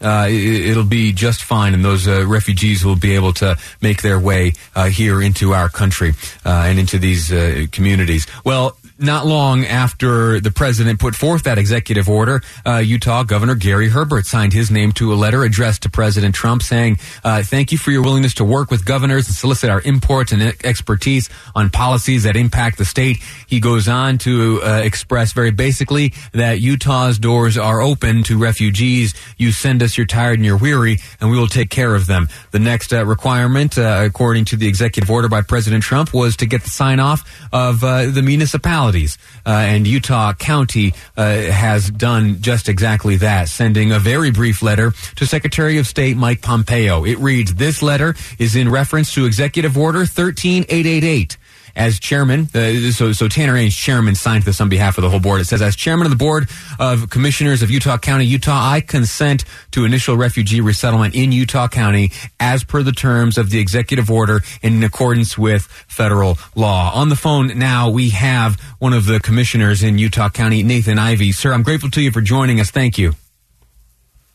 uh, 0.04 0.26
it, 0.28 0.76
will 0.76 0.84
be 0.84 1.12
just 1.12 1.42
fine, 1.42 1.74
and 1.74 1.84
those 1.84 2.06
uh, 2.06 2.26
refugees 2.26 2.84
will 2.84 2.96
be 2.96 3.14
able 3.14 3.32
to 3.32 3.56
make 3.80 4.02
their 4.02 4.18
way 4.18 4.52
uh, 4.76 4.86
here 4.86 5.22
into 5.22 5.54
our 5.54 5.68
country 5.68 6.12
uh, 6.44 6.64
and 6.66 6.78
into 6.78 6.98
these 6.98 7.32
uh, 7.32 7.66
communities. 7.72 8.26
Well, 8.44 8.76
not 9.04 9.26
long 9.26 9.64
after 9.64 10.40
the 10.40 10.50
president 10.50 10.98
put 10.98 11.14
forth 11.14 11.44
that 11.44 11.58
executive 11.58 12.08
order, 12.08 12.42
uh, 12.66 12.78
Utah 12.78 13.22
Governor 13.22 13.54
Gary 13.54 13.88
Herbert 13.88 14.26
signed 14.26 14.52
his 14.52 14.70
name 14.70 14.92
to 14.92 15.12
a 15.12 15.16
letter 15.16 15.44
addressed 15.44 15.82
to 15.82 15.90
President 15.90 16.34
Trump 16.34 16.62
saying, 16.62 16.98
uh, 17.22 17.42
Thank 17.42 17.72
you 17.72 17.78
for 17.78 17.90
your 17.90 18.02
willingness 18.02 18.34
to 18.34 18.44
work 18.44 18.70
with 18.70 18.84
governors 18.84 19.26
and 19.26 19.34
solicit 19.36 19.70
our 19.70 19.80
imports 19.82 20.32
and 20.32 20.42
expertise 20.64 21.28
on 21.54 21.70
policies 21.70 22.22
that 22.24 22.36
impact 22.36 22.78
the 22.78 22.84
state. 22.84 23.18
He 23.46 23.60
goes 23.60 23.88
on 23.88 24.18
to 24.18 24.60
uh, 24.62 24.80
express 24.84 25.32
very 25.32 25.50
basically 25.50 26.14
that 26.32 26.60
Utah's 26.60 27.18
doors 27.18 27.58
are 27.58 27.80
open 27.80 28.22
to 28.24 28.38
refugees. 28.38 29.14
You 29.36 29.52
send 29.52 29.82
us 29.82 29.96
you're 29.96 30.06
tired 30.06 30.38
and 30.38 30.46
you're 30.46 30.56
weary, 30.56 30.98
and 31.20 31.30
we 31.30 31.38
will 31.38 31.48
take 31.48 31.70
care 31.70 31.94
of 31.94 32.06
them. 32.06 32.28
The 32.52 32.58
next 32.58 32.92
uh, 32.92 33.04
requirement, 33.04 33.76
uh, 33.76 34.02
according 34.04 34.46
to 34.46 34.56
the 34.56 34.68
executive 34.68 35.10
order 35.10 35.28
by 35.28 35.42
President 35.42 35.82
Trump, 35.82 36.14
was 36.14 36.36
to 36.36 36.46
get 36.46 36.62
the 36.62 36.70
sign 36.70 37.00
off 37.00 37.48
of 37.52 37.82
uh, 37.82 38.06
the 38.06 38.22
municipality 38.22 38.93
municipalities. 38.94 39.18
Uh, 39.46 39.50
and 39.50 39.86
Utah 39.86 40.32
County 40.32 40.94
uh, 41.16 41.24
has 41.24 41.90
done 41.90 42.40
just 42.40 42.68
exactly 42.68 43.16
that, 43.16 43.48
sending 43.48 43.92
a 43.92 43.98
very 43.98 44.30
brief 44.30 44.62
letter 44.62 44.92
to 45.16 45.26
Secretary 45.26 45.78
of 45.78 45.86
State 45.86 46.16
Mike 46.16 46.40
Pompeo. 46.40 47.04
It 47.04 47.18
reads, 47.18 47.54
This 47.54 47.82
letter 47.82 48.14
is 48.38 48.56
in 48.56 48.70
reference 48.70 49.12
to 49.14 49.26
Executive 49.26 49.76
Order 49.76 50.06
13888 50.06 51.36
as 51.76 51.98
chairman, 51.98 52.48
uh, 52.54 52.90
so, 52.92 53.12
so 53.12 53.28
Tanner 53.28 53.54
Ainge, 53.54 53.76
chairman, 53.76 54.14
signed 54.14 54.44
this 54.44 54.60
on 54.60 54.68
behalf 54.68 54.98
of 54.98 55.02
the 55.02 55.10
whole 55.10 55.20
board. 55.20 55.40
It 55.40 55.46
says, 55.46 55.62
as 55.62 55.76
chairman 55.76 56.06
of 56.06 56.10
the 56.10 56.16
board 56.16 56.48
of 56.78 57.10
commissioners 57.10 57.62
of 57.62 57.70
Utah 57.70 57.98
County, 57.98 58.26
Utah, 58.26 58.58
I 58.72 58.80
consent 58.80 59.44
to 59.72 59.84
initial 59.84 60.16
refugee 60.16 60.60
resettlement 60.60 61.14
in 61.14 61.32
Utah 61.32 61.68
County 61.68 62.12
as 62.38 62.64
per 62.64 62.82
the 62.82 62.92
terms 62.92 63.38
of 63.38 63.50
the 63.50 63.58
executive 63.58 64.10
order 64.10 64.40
and 64.62 64.74
in 64.74 64.84
accordance 64.84 65.36
with 65.36 65.64
federal 65.64 66.38
law. 66.54 66.92
On 66.94 67.08
the 67.08 67.16
phone 67.16 67.58
now, 67.58 67.90
we 67.90 68.10
have 68.10 68.60
one 68.78 68.92
of 68.92 69.06
the 69.06 69.20
commissioners 69.20 69.82
in 69.82 69.98
Utah 69.98 70.28
County, 70.28 70.62
Nathan 70.62 70.98
Ivie. 70.98 71.34
Sir, 71.34 71.52
I'm 71.52 71.62
grateful 71.62 71.90
to 71.90 72.00
you 72.00 72.10
for 72.10 72.20
joining 72.20 72.60
us. 72.60 72.70
Thank 72.70 72.98
you. 72.98 73.14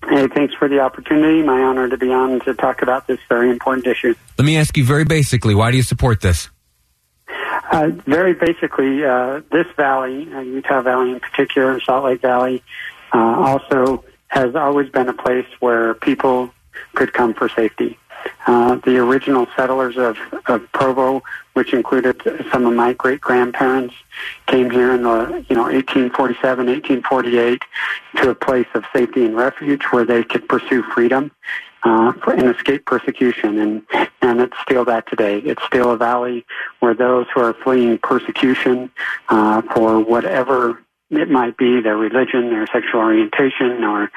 Hey, 0.07 0.27
thanks 0.27 0.53
for 0.55 0.67
the 0.67 0.79
opportunity. 0.79 1.43
My 1.43 1.61
honor 1.61 1.87
to 1.89 1.97
be 1.97 2.11
on 2.11 2.39
to 2.41 2.53
talk 2.53 2.81
about 2.81 3.05
this 3.07 3.19
very 3.27 3.49
important 3.49 3.85
issue. 3.85 4.15
Let 4.37 4.45
me 4.45 4.57
ask 4.57 4.75
you 4.75 4.83
very 4.83 5.03
basically, 5.03 5.53
why 5.53 5.71
do 5.71 5.77
you 5.77 5.83
support 5.83 6.21
this? 6.21 6.49
Uh, 7.71 7.89
very 8.07 8.33
basically, 8.33 9.05
uh, 9.05 9.41
this 9.51 9.67
valley, 9.77 10.27
uh, 10.33 10.39
Utah 10.39 10.81
Valley 10.81 11.11
in 11.11 11.19
particular, 11.19 11.79
Salt 11.79 12.05
Lake 12.05 12.21
Valley, 12.21 12.63
uh, 13.13 13.17
also 13.17 14.03
has 14.27 14.55
always 14.55 14.89
been 14.89 15.07
a 15.07 15.13
place 15.13 15.45
where 15.59 15.93
people 15.93 16.51
could 16.95 17.13
come 17.13 17.33
for 17.33 17.47
safety. 17.47 17.97
Uh, 18.47 18.75
the 18.83 18.97
original 18.97 19.47
settlers 19.55 19.97
of, 19.97 20.17
of 20.47 20.69
Provo, 20.71 21.21
which 21.53 21.73
included 21.73 22.21
some 22.51 22.65
of 22.65 22.73
my 22.73 22.93
great 22.93 23.21
grandparents, 23.21 23.93
came 24.47 24.69
here 24.69 24.93
in 24.93 25.03
the 25.03 25.45
you 25.47 25.55
know 25.55 25.63
1847, 25.63 26.65
1848 26.65 27.61
to 28.17 28.29
a 28.29 28.35
place 28.35 28.67
of 28.73 28.83
safety 28.91 29.25
and 29.25 29.37
refuge 29.37 29.83
where 29.91 30.05
they 30.05 30.23
could 30.23 30.49
pursue 30.49 30.83
freedom 30.83 31.31
uh, 31.83 32.13
and 32.27 32.55
escape 32.55 32.85
persecution. 32.85 33.59
And, 33.59 34.09
and 34.21 34.41
it's 34.41 34.57
still 34.61 34.85
that 34.85 35.07
today. 35.07 35.39
It's 35.39 35.63
still 35.63 35.91
a 35.91 35.97
valley 35.97 36.45
where 36.79 36.93
those 36.93 37.25
who 37.33 37.41
are 37.41 37.53
fleeing 37.53 37.97
persecution 37.99 38.91
uh, 39.29 39.61
for 39.73 39.99
whatever 39.99 40.79
it 41.11 41.29
might 41.29 41.57
be, 41.57 41.81
their 41.81 41.97
religion, 41.97 42.49
their 42.51 42.67
sexual 42.67 43.01
orientation, 43.01 43.83
or, 43.83 44.11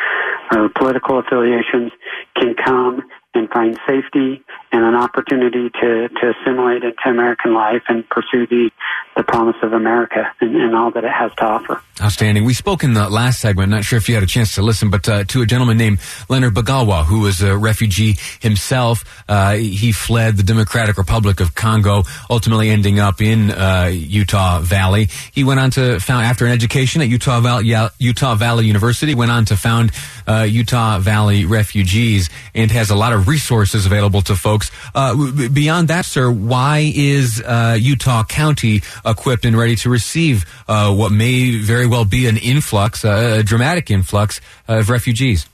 or 0.53 0.69
political 0.69 1.19
affiliations, 1.19 1.91
can 2.37 2.55
come 2.55 3.03
and 3.35 3.49
find 3.49 3.79
safety 3.87 4.45
and 4.73 4.85
an 4.85 4.95
opportunity 4.95 5.71
to, 5.81 6.09
to 6.09 6.35
assimilate 6.35 6.85
into 6.85 7.03
American 7.07 7.55
life 7.55 7.83
and 7.89 8.07
pursue 8.11 8.47
the, 8.47 8.71
the 9.17 9.23
promise 9.23 9.57
of 9.63 9.73
America 9.73 10.33
and, 10.41 10.57
and 10.57 10.75
all 10.75 10.91
that 10.91 11.05
it 11.05 11.11
has 11.11 11.33
to 11.37 11.45
offer. 11.45 11.83
Outstanding. 12.01 12.45
We 12.45 12.55
spoke 12.55 12.83
in 12.83 12.95
the 12.95 13.09
last 13.09 13.41
segment, 13.41 13.71
not 13.71 13.85
sure 13.85 13.99
if 13.99 14.09
you 14.09 14.15
had 14.15 14.25
a 14.25 14.27
chance 14.27 14.55
to 14.55 14.63
listen, 14.63 14.91
but 14.91 15.09
uh, 15.09 15.25
to 15.25 15.43
a 15.43 15.47
gentleman 15.47 15.77
named 15.77 16.01
Leonard 16.29 16.55
Bagalwa, 16.55 17.05
who 17.05 17.21
was 17.21 17.43
a 17.43 17.57
refugee 17.57 18.17
himself. 18.41 19.05
Uh, 19.29 19.55
he 19.55 19.93
fled 19.93 20.37
the 20.37 20.43
Democratic 20.43 20.97
Republic 20.97 21.41
of 21.41 21.55
Congo, 21.55 22.05
ultimately 22.31 22.71
ending 22.71 22.99
up 22.99 23.21
in 23.21 23.51
uh, 23.51 23.91
Utah 23.93 24.61
Valley. 24.61 25.09
He 25.33 25.45
went 25.45 25.61
on 25.61 25.71
to 25.73 26.01
found, 26.01 26.25
after 26.25 26.47
an 26.47 26.53
education 26.53 27.03
at 27.03 27.09
Utah 27.09 27.41
Valley, 27.41 27.75
Utah 27.99 28.35
Valley 28.35 28.67
University, 28.67 29.15
went 29.15 29.31
on 29.31 29.45
to 29.47 29.57
found 29.57 29.93
uh, 30.27 30.47
Utah 30.49 30.99
Valley 30.99 31.45
Refugees 31.45 32.31
and 32.55 32.71
has 32.71 32.91
a 32.91 32.97
lot 32.97 33.13
of 33.13 33.29
resources 33.29 33.87
available 33.87 34.23
to 34.23 34.35
folks. 34.35 34.71
Uh, 34.95 35.49
beyond 35.53 35.89
that, 35.89 36.05
sir, 36.05 36.31
why 36.31 36.91
is 36.95 37.43
uh, 37.45 37.77
Utah 37.79 38.25
County 38.25 38.81
equipped 39.05 39.45
and 39.45 39.57
ready 39.57 39.77
to 39.77 39.91
receive 39.91 40.45
what 40.67 41.13
may 41.13 41.59
very 41.59 41.87
well 41.87 42.05
be 42.05 42.27
an 42.27 42.37
influx, 42.37 43.05
a 43.05 43.43
dramatic 43.43 43.91
influx 43.91 44.41
of 44.69 44.91
refugees? 44.91 45.49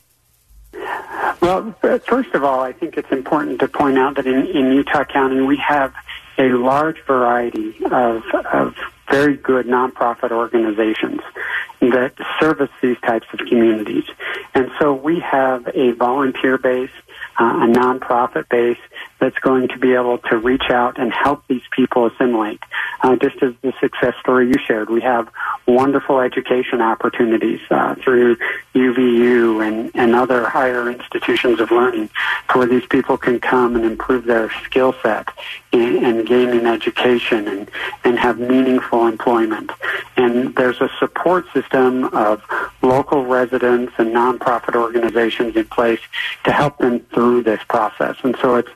Well, 1.40 1.74
first 1.82 2.34
of 2.34 2.44
all, 2.44 2.60
I 2.60 2.72
think 2.72 2.96
it's 2.96 3.10
important 3.12 3.60
to 3.60 3.68
point 3.68 3.96
out 3.98 4.16
that 4.16 4.26
in, 4.26 4.46
in 4.46 4.72
Utah 4.72 5.04
County 5.04 5.40
we 5.40 5.56
have 5.56 5.94
a 6.36 6.48
large 6.50 7.00
variety 7.06 7.74
of, 7.84 8.22
of 8.52 8.74
very 9.10 9.36
good 9.36 9.66
nonprofit 9.66 10.30
organizations 10.30 11.20
that 11.80 12.12
service 12.40 12.70
these 12.82 12.98
types 13.00 13.26
of 13.32 13.40
communities. 13.40 14.04
And 14.54 14.70
so 14.78 14.92
we 14.94 15.20
have 15.20 15.68
a 15.74 15.92
volunteer 15.92 16.58
base, 16.58 16.90
uh, 17.38 17.44
a 17.44 17.66
nonprofit 17.66 18.48
base 18.48 18.78
that's 19.20 19.38
going 19.38 19.68
to 19.68 19.78
be 19.78 19.94
able 19.94 20.18
to 20.18 20.36
reach 20.36 20.70
out 20.70 20.98
and 20.98 21.12
help 21.12 21.42
these 21.48 21.62
people 21.70 22.06
assimilate. 22.06 22.60
Uh, 23.02 23.16
just 23.16 23.42
as 23.42 23.54
the 23.62 23.72
success 23.80 24.14
story 24.20 24.48
you 24.48 24.54
shared, 24.66 24.90
we 24.90 25.00
have 25.00 25.28
wonderful 25.66 26.20
education 26.20 26.80
opportunities 26.80 27.60
uh, 27.70 27.94
through 27.96 28.36
UVU 28.74 29.66
and, 29.66 29.90
and 29.94 30.14
other 30.14 30.48
higher 30.48 30.90
institutions 30.90 31.60
of 31.60 31.70
learning 31.70 32.08
where 32.52 32.66
these 32.66 32.86
people 32.86 33.16
can 33.16 33.38
come 33.40 33.76
and 33.76 33.84
improve 33.84 34.24
their 34.24 34.50
skill 34.64 34.94
set 35.02 35.28
and, 35.72 36.04
and 36.04 36.26
gain 36.26 36.50
an 36.50 36.66
education 36.66 37.46
and, 37.46 37.70
and 38.04 38.18
have 38.18 38.38
meaningful 38.38 39.06
employment. 39.06 39.70
There's 40.58 40.80
a 40.80 40.90
support 40.98 41.46
system 41.54 42.04
of 42.06 42.42
local 42.82 43.24
residents 43.24 43.92
and 43.96 44.08
nonprofit 44.08 44.74
organizations 44.74 45.54
in 45.54 45.66
place 45.66 46.00
to 46.44 46.50
help 46.50 46.78
them 46.78 46.98
through 47.14 47.44
this 47.44 47.60
process. 47.68 48.16
And 48.24 48.36
so 48.42 48.56
it's 48.56 48.68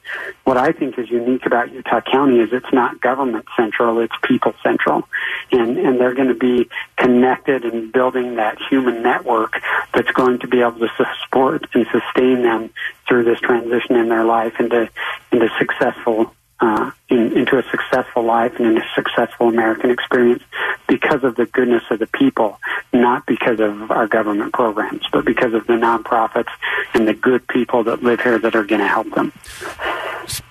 what 0.44 0.56
I 0.56 0.70
think 0.70 0.96
is 0.96 1.10
unique 1.10 1.44
about 1.44 1.72
Utah 1.72 2.00
County 2.00 2.38
is 2.38 2.50
it's 2.52 2.72
not 2.72 3.00
government 3.00 3.46
central, 3.56 3.98
it's 3.98 4.14
people 4.22 4.54
central. 4.62 5.08
And, 5.50 5.76
and 5.76 6.00
they're 6.00 6.14
going 6.14 6.28
to 6.28 6.34
be 6.34 6.68
connected 6.96 7.64
and 7.64 7.92
building 7.92 8.36
that 8.36 8.58
human 8.70 9.02
network 9.02 9.60
that's 9.92 10.12
going 10.12 10.38
to 10.38 10.46
be 10.46 10.60
able 10.60 10.78
to 10.78 10.88
support 10.96 11.66
and 11.74 11.84
sustain 11.90 12.42
them 12.42 12.70
through 13.08 13.24
this 13.24 13.40
transition 13.40 13.96
in 13.96 14.08
their 14.08 14.24
life 14.24 14.54
into, 14.60 14.88
into 15.32 15.48
successful 15.58 16.32
uh, 16.62 16.92
in, 17.08 17.36
into 17.36 17.58
a 17.58 17.62
successful 17.70 18.22
life 18.24 18.52
and 18.58 18.78
a 18.78 18.82
successful 18.94 19.48
American 19.48 19.90
experience 19.90 20.42
because 20.88 21.24
of 21.24 21.34
the 21.34 21.44
goodness 21.46 21.82
of 21.90 21.98
the 21.98 22.06
people, 22.06 22.58
not 22.92 23.26
because 23.26 23.58
of 23.58 23.90
our 23.90 24.06
government 24.06 24.52
programs, 24.52 25.02
but 25.12 25.24
because 25.24 25.54
of 25.54 25.66
the 25.66 25.72
nonprofits 25.72 26.50
and 26.94 27.06
the 27.06 27.14
good 27.14 27.46
people 27.48 27.82
that 27.82 28.02
live 28.02 28.20
here 28.20 28.38
that 28.38 28.54
are 28.54 28.64
going 28.64 28.80
to 28.80 28.86
help 28.86 29.10
them. 29.10 29.32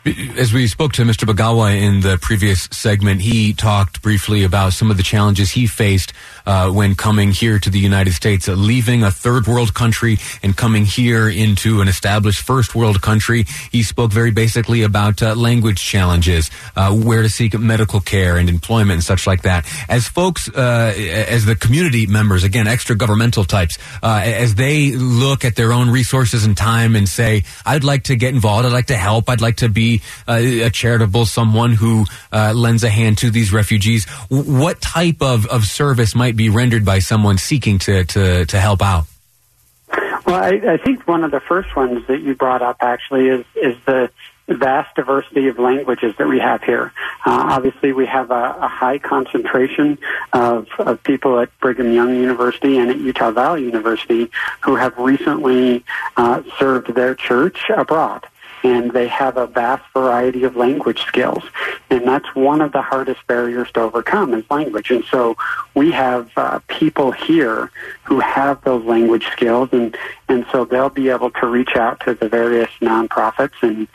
As 0.03 0.51
we 0.51 0.65
spoke 0.65 0.93
to 0.93 1.03
Mr. 1.03 1.31
Bagalwa 1.31 1.79
in 1.79 2.01
the 2.01 2.17
previous 2.19 2.63
segment, 2.71 3.21
he 3.21 3.53
talked 3.53 4.01
briefly 4.01 4.43
about 4.43 4.73
some 4.73 4.89
of 4.89 4.97
the 4.97 5.03
challenges 5.03 5.51
he 5.51 5.67
faced 5.67 6.11
uh, 6.47 6.71
when 6.71 6.95
coming 6.95 7.31
here 7.31 7.59
to 7.59 7.69
the 7.69 7.77
United 7.77 8.13
States, 8.13 8.49
uh, 8.49 8.53
leaving 8.53 9.03
a 9.03 9.11
third 9.11 9.45
world 9.45 9.75
country 9.75 10.17
and 10.41 10.57
coming 10.57 10.85
here 10.85 11.29
into 11.29 11.81
an 11.81 11.87
established 11.87 12.41
first 12.41 12.73
world 12.73 13.03
country. 13.03 13.45
He 13.71 13.83
spoke 13.83 14.11
very 14.11 14.31
basically 14.31 14.81
about 14.81 15.21
uh, 15.21 15.35
language 15.35 15.79
challenges, 15.79 16.49
uh, 16.75 16.91
where 16.95 17.21
to 17.21 17.29
seek 17.29 17.57
medical 17.59 18.01
care 18.01 18.37
and 18.37 18.49
employment 18.49 18.93
and 18.93 19.03
such 19.03 19.27
like 19.27 19.43
that. 19.43 19.67
As 19.87 20.07
folks, 20.07 20.49
uh, 20.49 20.95
as 20.97 21.45
the 21.45 21.55
community 21.55 22.07
members, 22.07 22.43
again, 22.43 22.65
extra 22.65 22.95
governmental 22.95 23.45
types, 23.45 23.77
uh, 24.01 24.23
as 24.25 24.55
they 24.55 24.93
look 24.93 25.45
at 25.45 25.55
their 25.55 25.71
own 25.71 25.91
resources 25.91 26.43
and 26.43 26.57
time 26.57 26.95
and 26.95 27.07
say, 27.07 27.43
I'd 27.67 27.83
like 27.83 28.05
to 28.05 28.15
get 28.15 28.33
involved, 28.33 28.65
I'd 28.65 28.73
like 28.73 28.87
to 28.87 28.97
help, 28.97 29.29
I'd 29.29 29.41
like 29.41 29.57
to 29.57 29.69
be 29.69 29.90
uh, 30.27 30.33
a 30.33 30.69
charitable 30.69 31.25
someone 31.25 31.73
who 31.73 32.05
uh, 32.31 32.53
lends 32.55 32.83
a 32.83 32.89
hand 32.89 33.17
to 33.19 33.31
these 33.31 33.51
refugees. 33.51 34.05
What 34.29 34.79
type 34.79 35.21
of, 35.21 35.45
of 35.47 35.65
service 35.65 36.15
might 36.15 36.35
be 36.35 36.49
rendered 36.49 36.85
by 36.85 36.99
someone 36.99 37.37
seeking 37.37 37.79
to, 37.79 38.05
to, 38.05 38.45
to 38.45 38.59
help 38.59 38.81
out? 38.81 39.05
Well, 40.25 40.41
I, 40.41 40.73
I 40.73 40.77
think 40.77 41.07
one 41.07 41.23
of 41.23 41.31
the 41.31 41.41
first 41.41 41.75
ones 41.75 42.07
that 42.07 42.21
you 42.21 42.35
brought 42.35 42.61
up 42.61 42.77
actually 42.79 43.27
is 43.27 43.45
is 43.55 43.75
the 43.85 44.09
vast 44.47 44.95
diversity 44.95 45.47
of 45.47 45.59
languages 45.59 46.13
that 46.17 46.27
we 46.27 46.39
have 46.39 46.63
here. 46.63 46.91
Uh, 47.25 47.47
obviously, 47.51 47.93
we 47.93 48.05
have 48.05 48.31
a, 48.31 48.55
a 48.61 48.67
high 48.67 48.97
concentration 48.97 49.97
of, 50.33 50.67
of 50.79 51.01
people 51.03 51.39
at 51.39 51.49
Brigham 51.59 51.91
Young 51.91 52.15
University 52.15 52.77
and 52.77 52.89
at 52.89 52.97
Utah 52.97 53.31
Valley 53.31 53.63
University 53.63 54.29
who 54.61 54.75
have 54.75 54.97
recently 54.97 55.83
uh, 56.17 56.43
served 56.59 56.93
their 56.93 57.15
church 57.15 57.69
abroad 57.75 58.27
and 58.63 58.91
they 58.91 59.07
have 59.07 59.37
a 59.37 59.47
vast 59.47 59.83
variety 59.93 60.43
of 60.43 60.55
language 60.55 61.01
skills. 61.03 61.43
And 61.89 62.07
that's 62.07 62.35
one 62.35 62.61
of 62.61 62.71
the 62.71 62.81
hardest 62.81 63.25
barriers 63.27 63.71
to 63.73 63.81
overcome 63.81 64.33
is 64.33 64.43
language. 64.49 64.91
And 64.91 65.03
so 65.05 65.35
we 65.75 65.91
have 65.91 66.29
uh, 66.35 66.59
people 66.67 67.11
here 67.11 67.71
who 68.03 68.19
have 68.19 68.63
those 68.63 68.83
language 68.85 69.27
skills, 69.31 69.69
and, 69.71 69.97
and 70.29 70.45
so 70.51 70.65
they'll 70.65 70.89
be 70.89 71.09
able 71.09 71.31
to 71.31 71.47
reach 71.47 71.75
out 71.75 71.99
to 72.01 72.13
the 72.13 72.29
various 72.29 72.69
nonprofits 72.81 73.61
and 73.61 73.87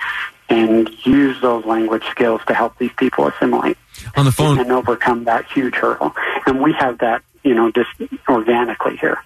and 0.49 0.89
use 1.05 1.41
those 1.41 1.65
language 1.65 2.05
skills 2.05 2.41
to 2.47 2.55
help 2.55 2.79
these 2.79 2.93
people 2.97 3.27
assimilate 3.27 3.77
on 4.15 4.25
the 4.25 4.31
phone 4.31 4.61
and 4.61 4.71
overcome 4.71 5.25
that 5.25 5.45
huge 5.51 5.75
hurdle. 5.75 6.15
And 6.47 6.63
we 6.63 6.73
have 6.75 6.99
that, 6.99 7.23
you 7.43 7.53
know, 7.55 7.73
just 7.73 7.91
organically 8.29 8.97
here. 8.97 9.19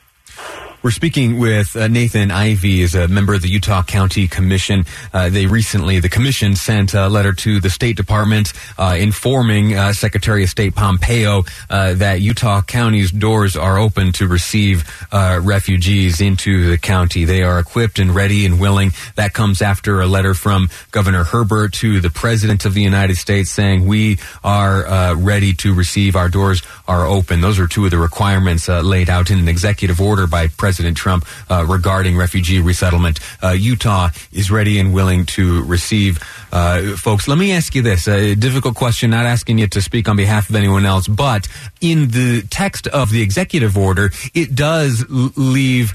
We're 0.82 0.92
speaking 0.92 1.38
with 1.38 1.76
uh, 1.76 1.88
Nathan 1.88 2.30
Ivie, 2.30 2.78
is 2.78 2.94
a 2.94 3.06
member 3.06 3.34
of 3.34 3.42
the 3.42 3.50
Utah 3.50 3.82
County 3.82 4.26
Commission. 4.26 4.86
Uh, 5.12 5.28
they 5.28 5.44
recently, 5.44 6.00
the 6.00 6.08
commission 6.08 6.56
sent 6.56 6.94
a 6.94 7.06
letter 7.06 7.34
to 7.34 7.60
the 7.60 7.68
State 7.68 7.98
Department 7.98 8.54
uh, 8.78 8.96
informing 8.98 9.76
uh, 9.76 9.92
Secretary 9.92 10.42
of 10.42 10.48
State 10.48 10.74
Pompeo 10.74 11.44
uh, 11.68 11.92
that 11.94 12.22
Utah 12.22 12.62
County's 12.62 13.10
doors 13.10 13.56
are 13.56 13.78
open 13.78 14.12
to 14.12 14.26
receive 14.26 14.90
uh, 15.12 15.38
refugees 15.42 16.22
into 16.22 16.70
the 16.70 16.78
county. 16.78 17.26
They 17.26 17.42
are 17.42 17.58
equipped 17.58 17.98
and 17.98 18.14
ready 18.14 18.46
and 18.46 18.58
willing. 18.58 18.92
That 19.16 19.34
comes 19.34 19.60
after 19.60 20.00
a 20.00 20.06
letter 20.06 20.32
from 20.32 20.70
Governor 20.92 21.24
Herbert 21.24 21.74
to 21.74 22.00
the 22.00 22.08
President 22.08 22.64
of 22.64 22.72
the 22.72 22.82
United 22.82 23.16
States 23.16 23.50
saying 23.50 23.86
we 23.86 24.16
are 24.42 25.14
ready 25.14 25.52
to 25.52 25.74
receive. 25.74 26.16
Our 26.16 26.30
doors 26.30 26.62
are 26.88 27.04
open. 27.04 27.42
Those 27.42 27.58
are 27.58 27.66
two 27.66 27.84
of 27.84 27.90
the 27.90 27.98
requirements 27.98 28.66
laid 28.66 29.10
out 29.10 29.30
in 29.30 29.38
an 29.38 29.48
executive 29.48 30.00
order 30.00 30.26
by 30.26 30.46
President 30.46 30.69
Trump 30.94 31.26
uh, 31.50 31.64
regarding 31.66 32.16
refugee 32.16 32.60
resettlement. 32.60 33.20
Uh, 33.42 33.50
Utah 33.50 34.10
is 34.32 34.50
ready 34.50 34.78
and 34.78 34.92
willing 34.94 35.26
to 35.26 35.62
receive 35.64 36.18
uh, 36.52 36.96
folks. 36.96 37.28
Let 37.28 37.38
me 37.38 37.52
ask 37.52 37.74
you 37.74 37.82
this: 37.82 38.08
a 38.08 38.34
difficult 38.34 38.74
question, 38.74 39.10
not 39.10 39.26
asking 39.26 39.58
you 39.58 39.66
to 39.68 39.82
speak 39.82 40.08
on 40.08 40.16
behalf 40.16 40.48
of 40.50 40.56
anyone 40.56 40.86
else, 40.86 41.08
but 41.08 41.48
in 41.80 42.08
the 42.08 42.42
text 42.50 42.86
of 42.86 43.10
the 43.10 43.22
executive 43.22 43.76
order, 43.76 44.10
it 44.34 44.54
does 44.54 45.04
leave 45.08 45.94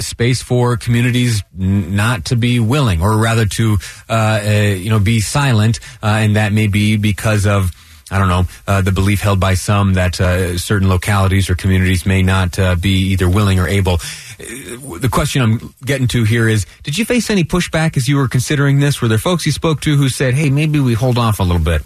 space 0.00 0.42
for 0.42 0.76
communities 0.76 1.42
not 1.54 2.26
to 2.26 2.36
be 2.36 2.60
willing, 2.60 3.02
or 3.02 3.16
rather 3.16 3.46
to 3.46 3.78
you 4.08 4.90
know 4.90 5.00
be 5.00 5.20
silent, 5.20 5.80
and 6.02 6.36
that 6.36 6.52
may 6.52 6.66
be 6.66 6.96
because 6.96 7.46
of 7.46 7.70
I 8.10 8.18
don't 8.18 8.28
know, 8.28 8.44
uh, 8.66 8.82
the 8.82 8.92
belief 8.92 9.20
held 9.20 9.40
by 9.40 9.54
some 9.54 9.94
that 9.94 10.20
uh, 10.20 10.58
certain 10.58 10.88
localities 10.88 11.48
or 11.48 11.54
communities 11.54 12.04
may 12.04 12.22
not 12.22 12.58
uh, 12.58 12.76
be 12.76 13.12
either 13.12 13.28
willing 13.28 13.58
or 13.58 13.66
able. 13.66 13.94
Uh, 13.94 14.98
the 14.98 15.08
question 15.10 15.40
I'm 15.42 15.74
getting 15.84 16.08
to 16.08 16.24
here 16.24 16.48
is 16.48 16.66
Did 16.82 16.98
you 16.98 17.04
face 17.04 17.30
any 17.30 17.44
pushback 17.44 17.96
as 17.96 18.06
you 18.06 18.16
were 18.16 18.28
considering 18.28 18.80
this? 18.80 19.00
Were 19.00 19.08
there 19.08 19.18
folks 19.18 19.46
you 19.46 19.52
spoke 19.52 19.80
to 19.82 19.96
who 19.96 20.08
said, 20.08 20.34
hey, 20.34 20.50
maybe 20.50 20.80
we 20.80 20.94
hold 20.94 21.16
off 21.16 21.40
a 21.40 21.42
little 21.42 21.62
bit? 21.62 21.82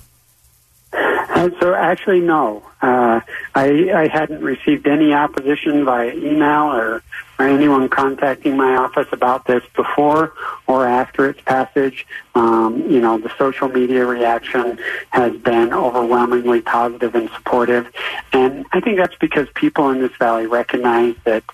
Uh, 0.93 1.51
so 1.61 1.73
actually, 1.73 2.21
no. 2.21 2.65
Uh, 2.83 3.21
I, 3.55 3.93
I 3.95 4.09
hadn't 4.09 4.43
received 4.43 4.89
any 4.89 5.13
opposition 5.13 5.85
via 5.85 6.13
email 6.13 6.73
or, 6.73 7.03
or 7.39 7.47
anyone 7.47 7.89
contacting 7.89 8.57
my 8.57 8.77
office 8.77 9.07
about 9.13 9.47
this 9.47 9.63
before 9.75 10.33
or 10.67 10.87
after 10.87 11.29
its 11.29 11.41
passage. 11.43 12.07
Um, 12.35 12.83
you 12.91 13.01
know, 13.01 13.19
the 13.19 13.31
social 13.39 13.69
media 13.69 14.05
reaction 14.05 14.79
has 15.11 15.37
been 15.37 15.73
overwhelmingly 15.73 16.61
positive 16.63 17.15
and 17.15 17.31
supportive, 17.31 17.91
and 18.33 18.67
I 18.73 18.81
think 18.81 18.97
that's 18.97 19.17
because 19.17 19.49
people 19.55 19.91
in 19.91 20.01
this 20.01 20.15
valley 20.19 20.47
recognize 20.47 21.15
that 21.25 21.45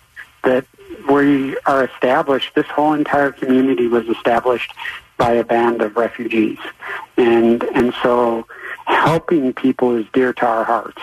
that 0.43 0.67
we 1.11 1.57
are 1.67 1.85
established. 1.85 2.55
This 2.55 2.67
whole 2.67 2.93
entire 2.93 3.33
community 3.33 3.87
was 3.87 4.07
established 4.09 4.73
by 5.17 5.33
a 5.33 5.45
band 5.45 5.83
of 5.83 5.97
refugees, 5.97 6.59
and 7.17 7.63
and 7.63 7.95
so 8.03 8.47
helping 8.87 9.53
people 9.53 9.97
is 9.97 10.07
dear 10.13 10.33
to 10.33 10.47
our 10.47 10.65
hearts. 10.65 11.01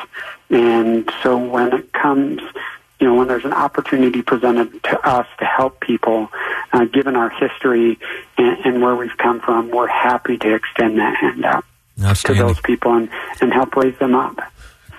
And 0.49 1.09
so 1.23 1.37
when 1.37 1.73
it 1.73 1.93
comes, 1.93 2.41
you 3.01 3.07
know, 3.07 3.15
when 3.15 3.27
there's 3.27 3.45
an 3.45 3.53
opportunity 3.53 4.21
presented 4.21 4.83
to 4.83 5.07
us 5.07 5.25
to 5.39 5.45
help 5.45 5.81
people, 5.81 6.29
uh, 6.71 6.85
given 6.85 7.15
our 7.15 7.31
history 7.31 7.99
and, 8.37 8.65
and, 8.65 8.81
where 8.81 8.95
we've 8.95 9.17
come 9.17 9.39
from, 9.39 9.71
we're 9.71 9.87
happy 9.87 10.37
to 10.37 10.53
extend 10.53 10.99
that 10.99 11.17
hand 11.17 11.43
out 11.43 11.65
to 11.97 12.33
those 12.35 12.61
people 12.61 12.93
and, 12.93 13.09
and 13.41 13.51
help 13.51 13.75
raise 13.75 13.97
them 13.97 14.13
up. 14.13 14.39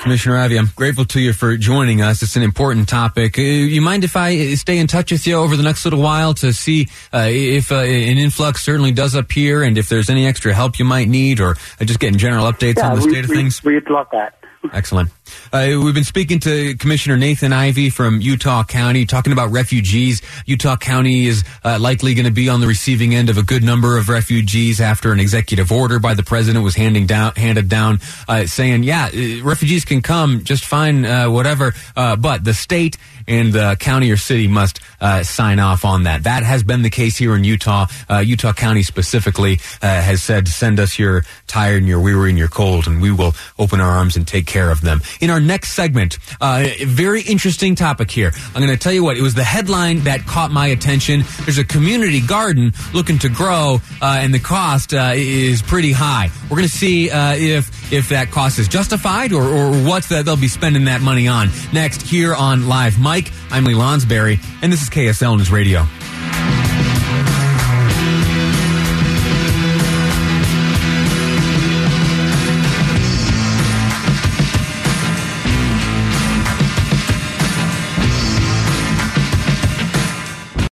Commissioner 0.01 0.35
Ivie, 0.35 0.59
I'm 0.59 0.69
grateful 0.75 1.05
to 1.05 1.21
you 1.21 1.33
for 1.33 1.57
joining 1.57 2.03
us. 2.03 2.25
It's 2.25 2.35
an 2.35 2.43
important 2.43 2.89
topic. 2.89 3.39
Uh, 3.39 3.43
you 3.43 3.81
mind 3.81 4.03
if 4.03 4.17
I 4.17 4.55
stay 4.55 4.79
in 4.79 4.89
touch 4.89 5.13
with 5.13 5.25
you 5.29 5.37
over 5.37 5.57
the 5.57 5.63
next 5.63 5.85
little 5.85 6.03
while 6.03 6.35
to 6.35 6.53
see 6.53 6.89
uh, 7.15 7.29
if 7.31 7.71
uh, 7.71 7.77
an 7.77 8.19
influx 8.19 8.65
certainly 8.65 8.91
does 8.91 9.15
appear 9.15 9.63
and 9.63 9.79
if 9.79 9.89
there's 9.89 10.11
any 10.11 10.27
extra 10.27 10.53
help 10.53 10.81
you 10.81 10.85
might 10.85 11.07
need 11.07 11.39
or 11.39 11.51
uh, 11.81 11.85
just 11.85 12.01
getting 12.01 12.19
general 12.19 12.51
updates 12.51 12.79
yeah, 12.79 12.91
on 12.91 12.99
the 12.99 13.07
we, 13.07 13.13
state 13.13 13.25
of 13.25 13.31
we, 13.31 13.37
things? 13.37 13.63
We'd 13.63 13.89
love 13.89 14.09
that. 14.11 14.42
Excellent. 14.71 15.11
Uh, 15.53 15.81
we've 15.83 15.95
been 15.95 16.05
speaking 16.05 16.39
to 16.41 16.77
Commissioner 16.77 17.17
Nathan 17.17 17.53
Ivie 17.53 17.91
from 17.91 18.21
Utah 18.21 18.63
County, 18.63 19.07
talking 19.07 19.33
about 19.33 19.51
refugees. 19.51 20.23
Utah 20.47 20.77
County 20.77 21.27
is 21.27 21.45
uh, 21.65 21.79
likely 21.81 22.15
going 22.15 22.27
to 22.27 22.33
be 22.33 22.49
on 22.49 22.61
the 22.61 22.67
receiving 22.67 23.15
end 23.15 23.29
of 23.29 23.39
a 23.39 23.43
good 23.43 23.65
number 23.65 23.99
of 23.99 24.09
refugees 24.09 24.81
after 24.81 25.13
an 25.13 25.19
executive 25.19 25.73
order 25.73 25.99
by 25.99 26.15
the 26.15 26.23
president 26.23 26.65
was 26.65 26.77
handing 26.77 27.07
down, 27.07 27.35
handed 27.35 27.69
down, 27.69 27.99
uh, 28.29 28.47
saying, 28.47 28.85
"Yeah, 28.85 29.11
refugees 29.43 29.85
can 29.85 30.01
come 30.01 30.45
just 30.45 30.65
fine, 30.65 31.05
uh, 31.05 31.29
whatever, 31.29 31.75
uh, 31.97 32.17
but 32.17 32.45
the 32.45 32.55
state 32.55 32.97
and 33.27 33.53
the 33.53 33.77
county 33.79 34.11
or 34.11 34.17
city 34.17 34.49
must 34.49 34.81
sign 35.23 35.59
off 35.59 35.85
on 35.85 36.05
that." 36.05 36.25
That 36.25 36.43
has 36.43 36.63
been 36.63 36.83
the 36.83 36.91
case 36.91 37.17
here 37.17 37.35
in 37.35 37.45
Utah. 37.45 37.87
Utah 38.23 38.53
County 38.53 38.83
specifically 38.83 39.61
has 39.81 40.23
said, 40.23 40.49
"Send 40.49 40.81
us 40.81 40.99
your 40.99 41.25
tired 41.47 41.79
and 41.79 41.89
your 41.89 42.01
weary 42.01 42.31
and 42.31 42.39
your 42.39 42.49
cold, 42.49 42.87
and 42.87 43.01
we 43.01 43.11
will 43.11 43.35
open 43.59 43.81
our 43.81 43.91
arms 43.91 44.17
and 44.17 44.27
take 44.27 44.47
care 44.47 44.71
of 44.71 44.81
them." 44.81 45.03
In 45.21 45.31
our 45.31 45.41
next 45.41 45.73
segment, 45.73 46.19
uh, 46.41 46.67
very 46.85 47.23
interesting 47.23 47.75
topic 47.75 48.11
here. 48.11 48.33
I'm 48.55 48.63
going 48.63 48.77
to 48.77 48.83
tell 48.83 48.93
you 48.93 49.05
what, 49.05 49.17
it 49.17 49.23
was 49.23 49.35
the 49.35 49.45
headline 49.45 50.01
that 50.01 50.27
caught 50.27 50.51
my 50.51 50.67
attention. 50.67 51.25
There's 51.45 51.59
a 51.59 51.65
community 51.65 52.21
garden 52.21 52.73
looking 52.93 53.19
to 53.21 53.29
grow, 53.29 53.81
uh, 54.01 54.19
and 54.21 54.33
the 54.33 54.39
cost 54.39 54.95
uh, 54.95 55.13
is 55.15 55.63
pretty 55.63 55.93
high. 55.93 56.31
We're 56.45 56.57
going 56.57 56.69
to 56.69 56.77
see 56.77 57.11
uh, 57.11 57.35
if 57.35 57.93
if 57.93 58.09
that 58.09 58.31
cost 58.31 58.59
is 58.59 58.69
justified 58.69 59.33
or, 59.33 59.43
or 59.43 59.73
what 59.85 60.05
they'll 60.05 60.37
be 60.37 60.49
spending 60.49 60.85
that 60.85 61.01
money 61.01 61.29
on. 61.29 61.51
Next, 61.73 62.03
here 62.03 62.35
on 62.35 62.69
Live 62.69 62.99
Mike. 63.13 63.31
I'm 63.51 63.67
Lee 63.67 63.75
Lonsberry, 63.75 64.43
and 64.63 64.73
this 64.73 64.81
is 64.81 64.89
KSL 64.89 65.37
News 65.37 65.51
Radio. 65.51 65.81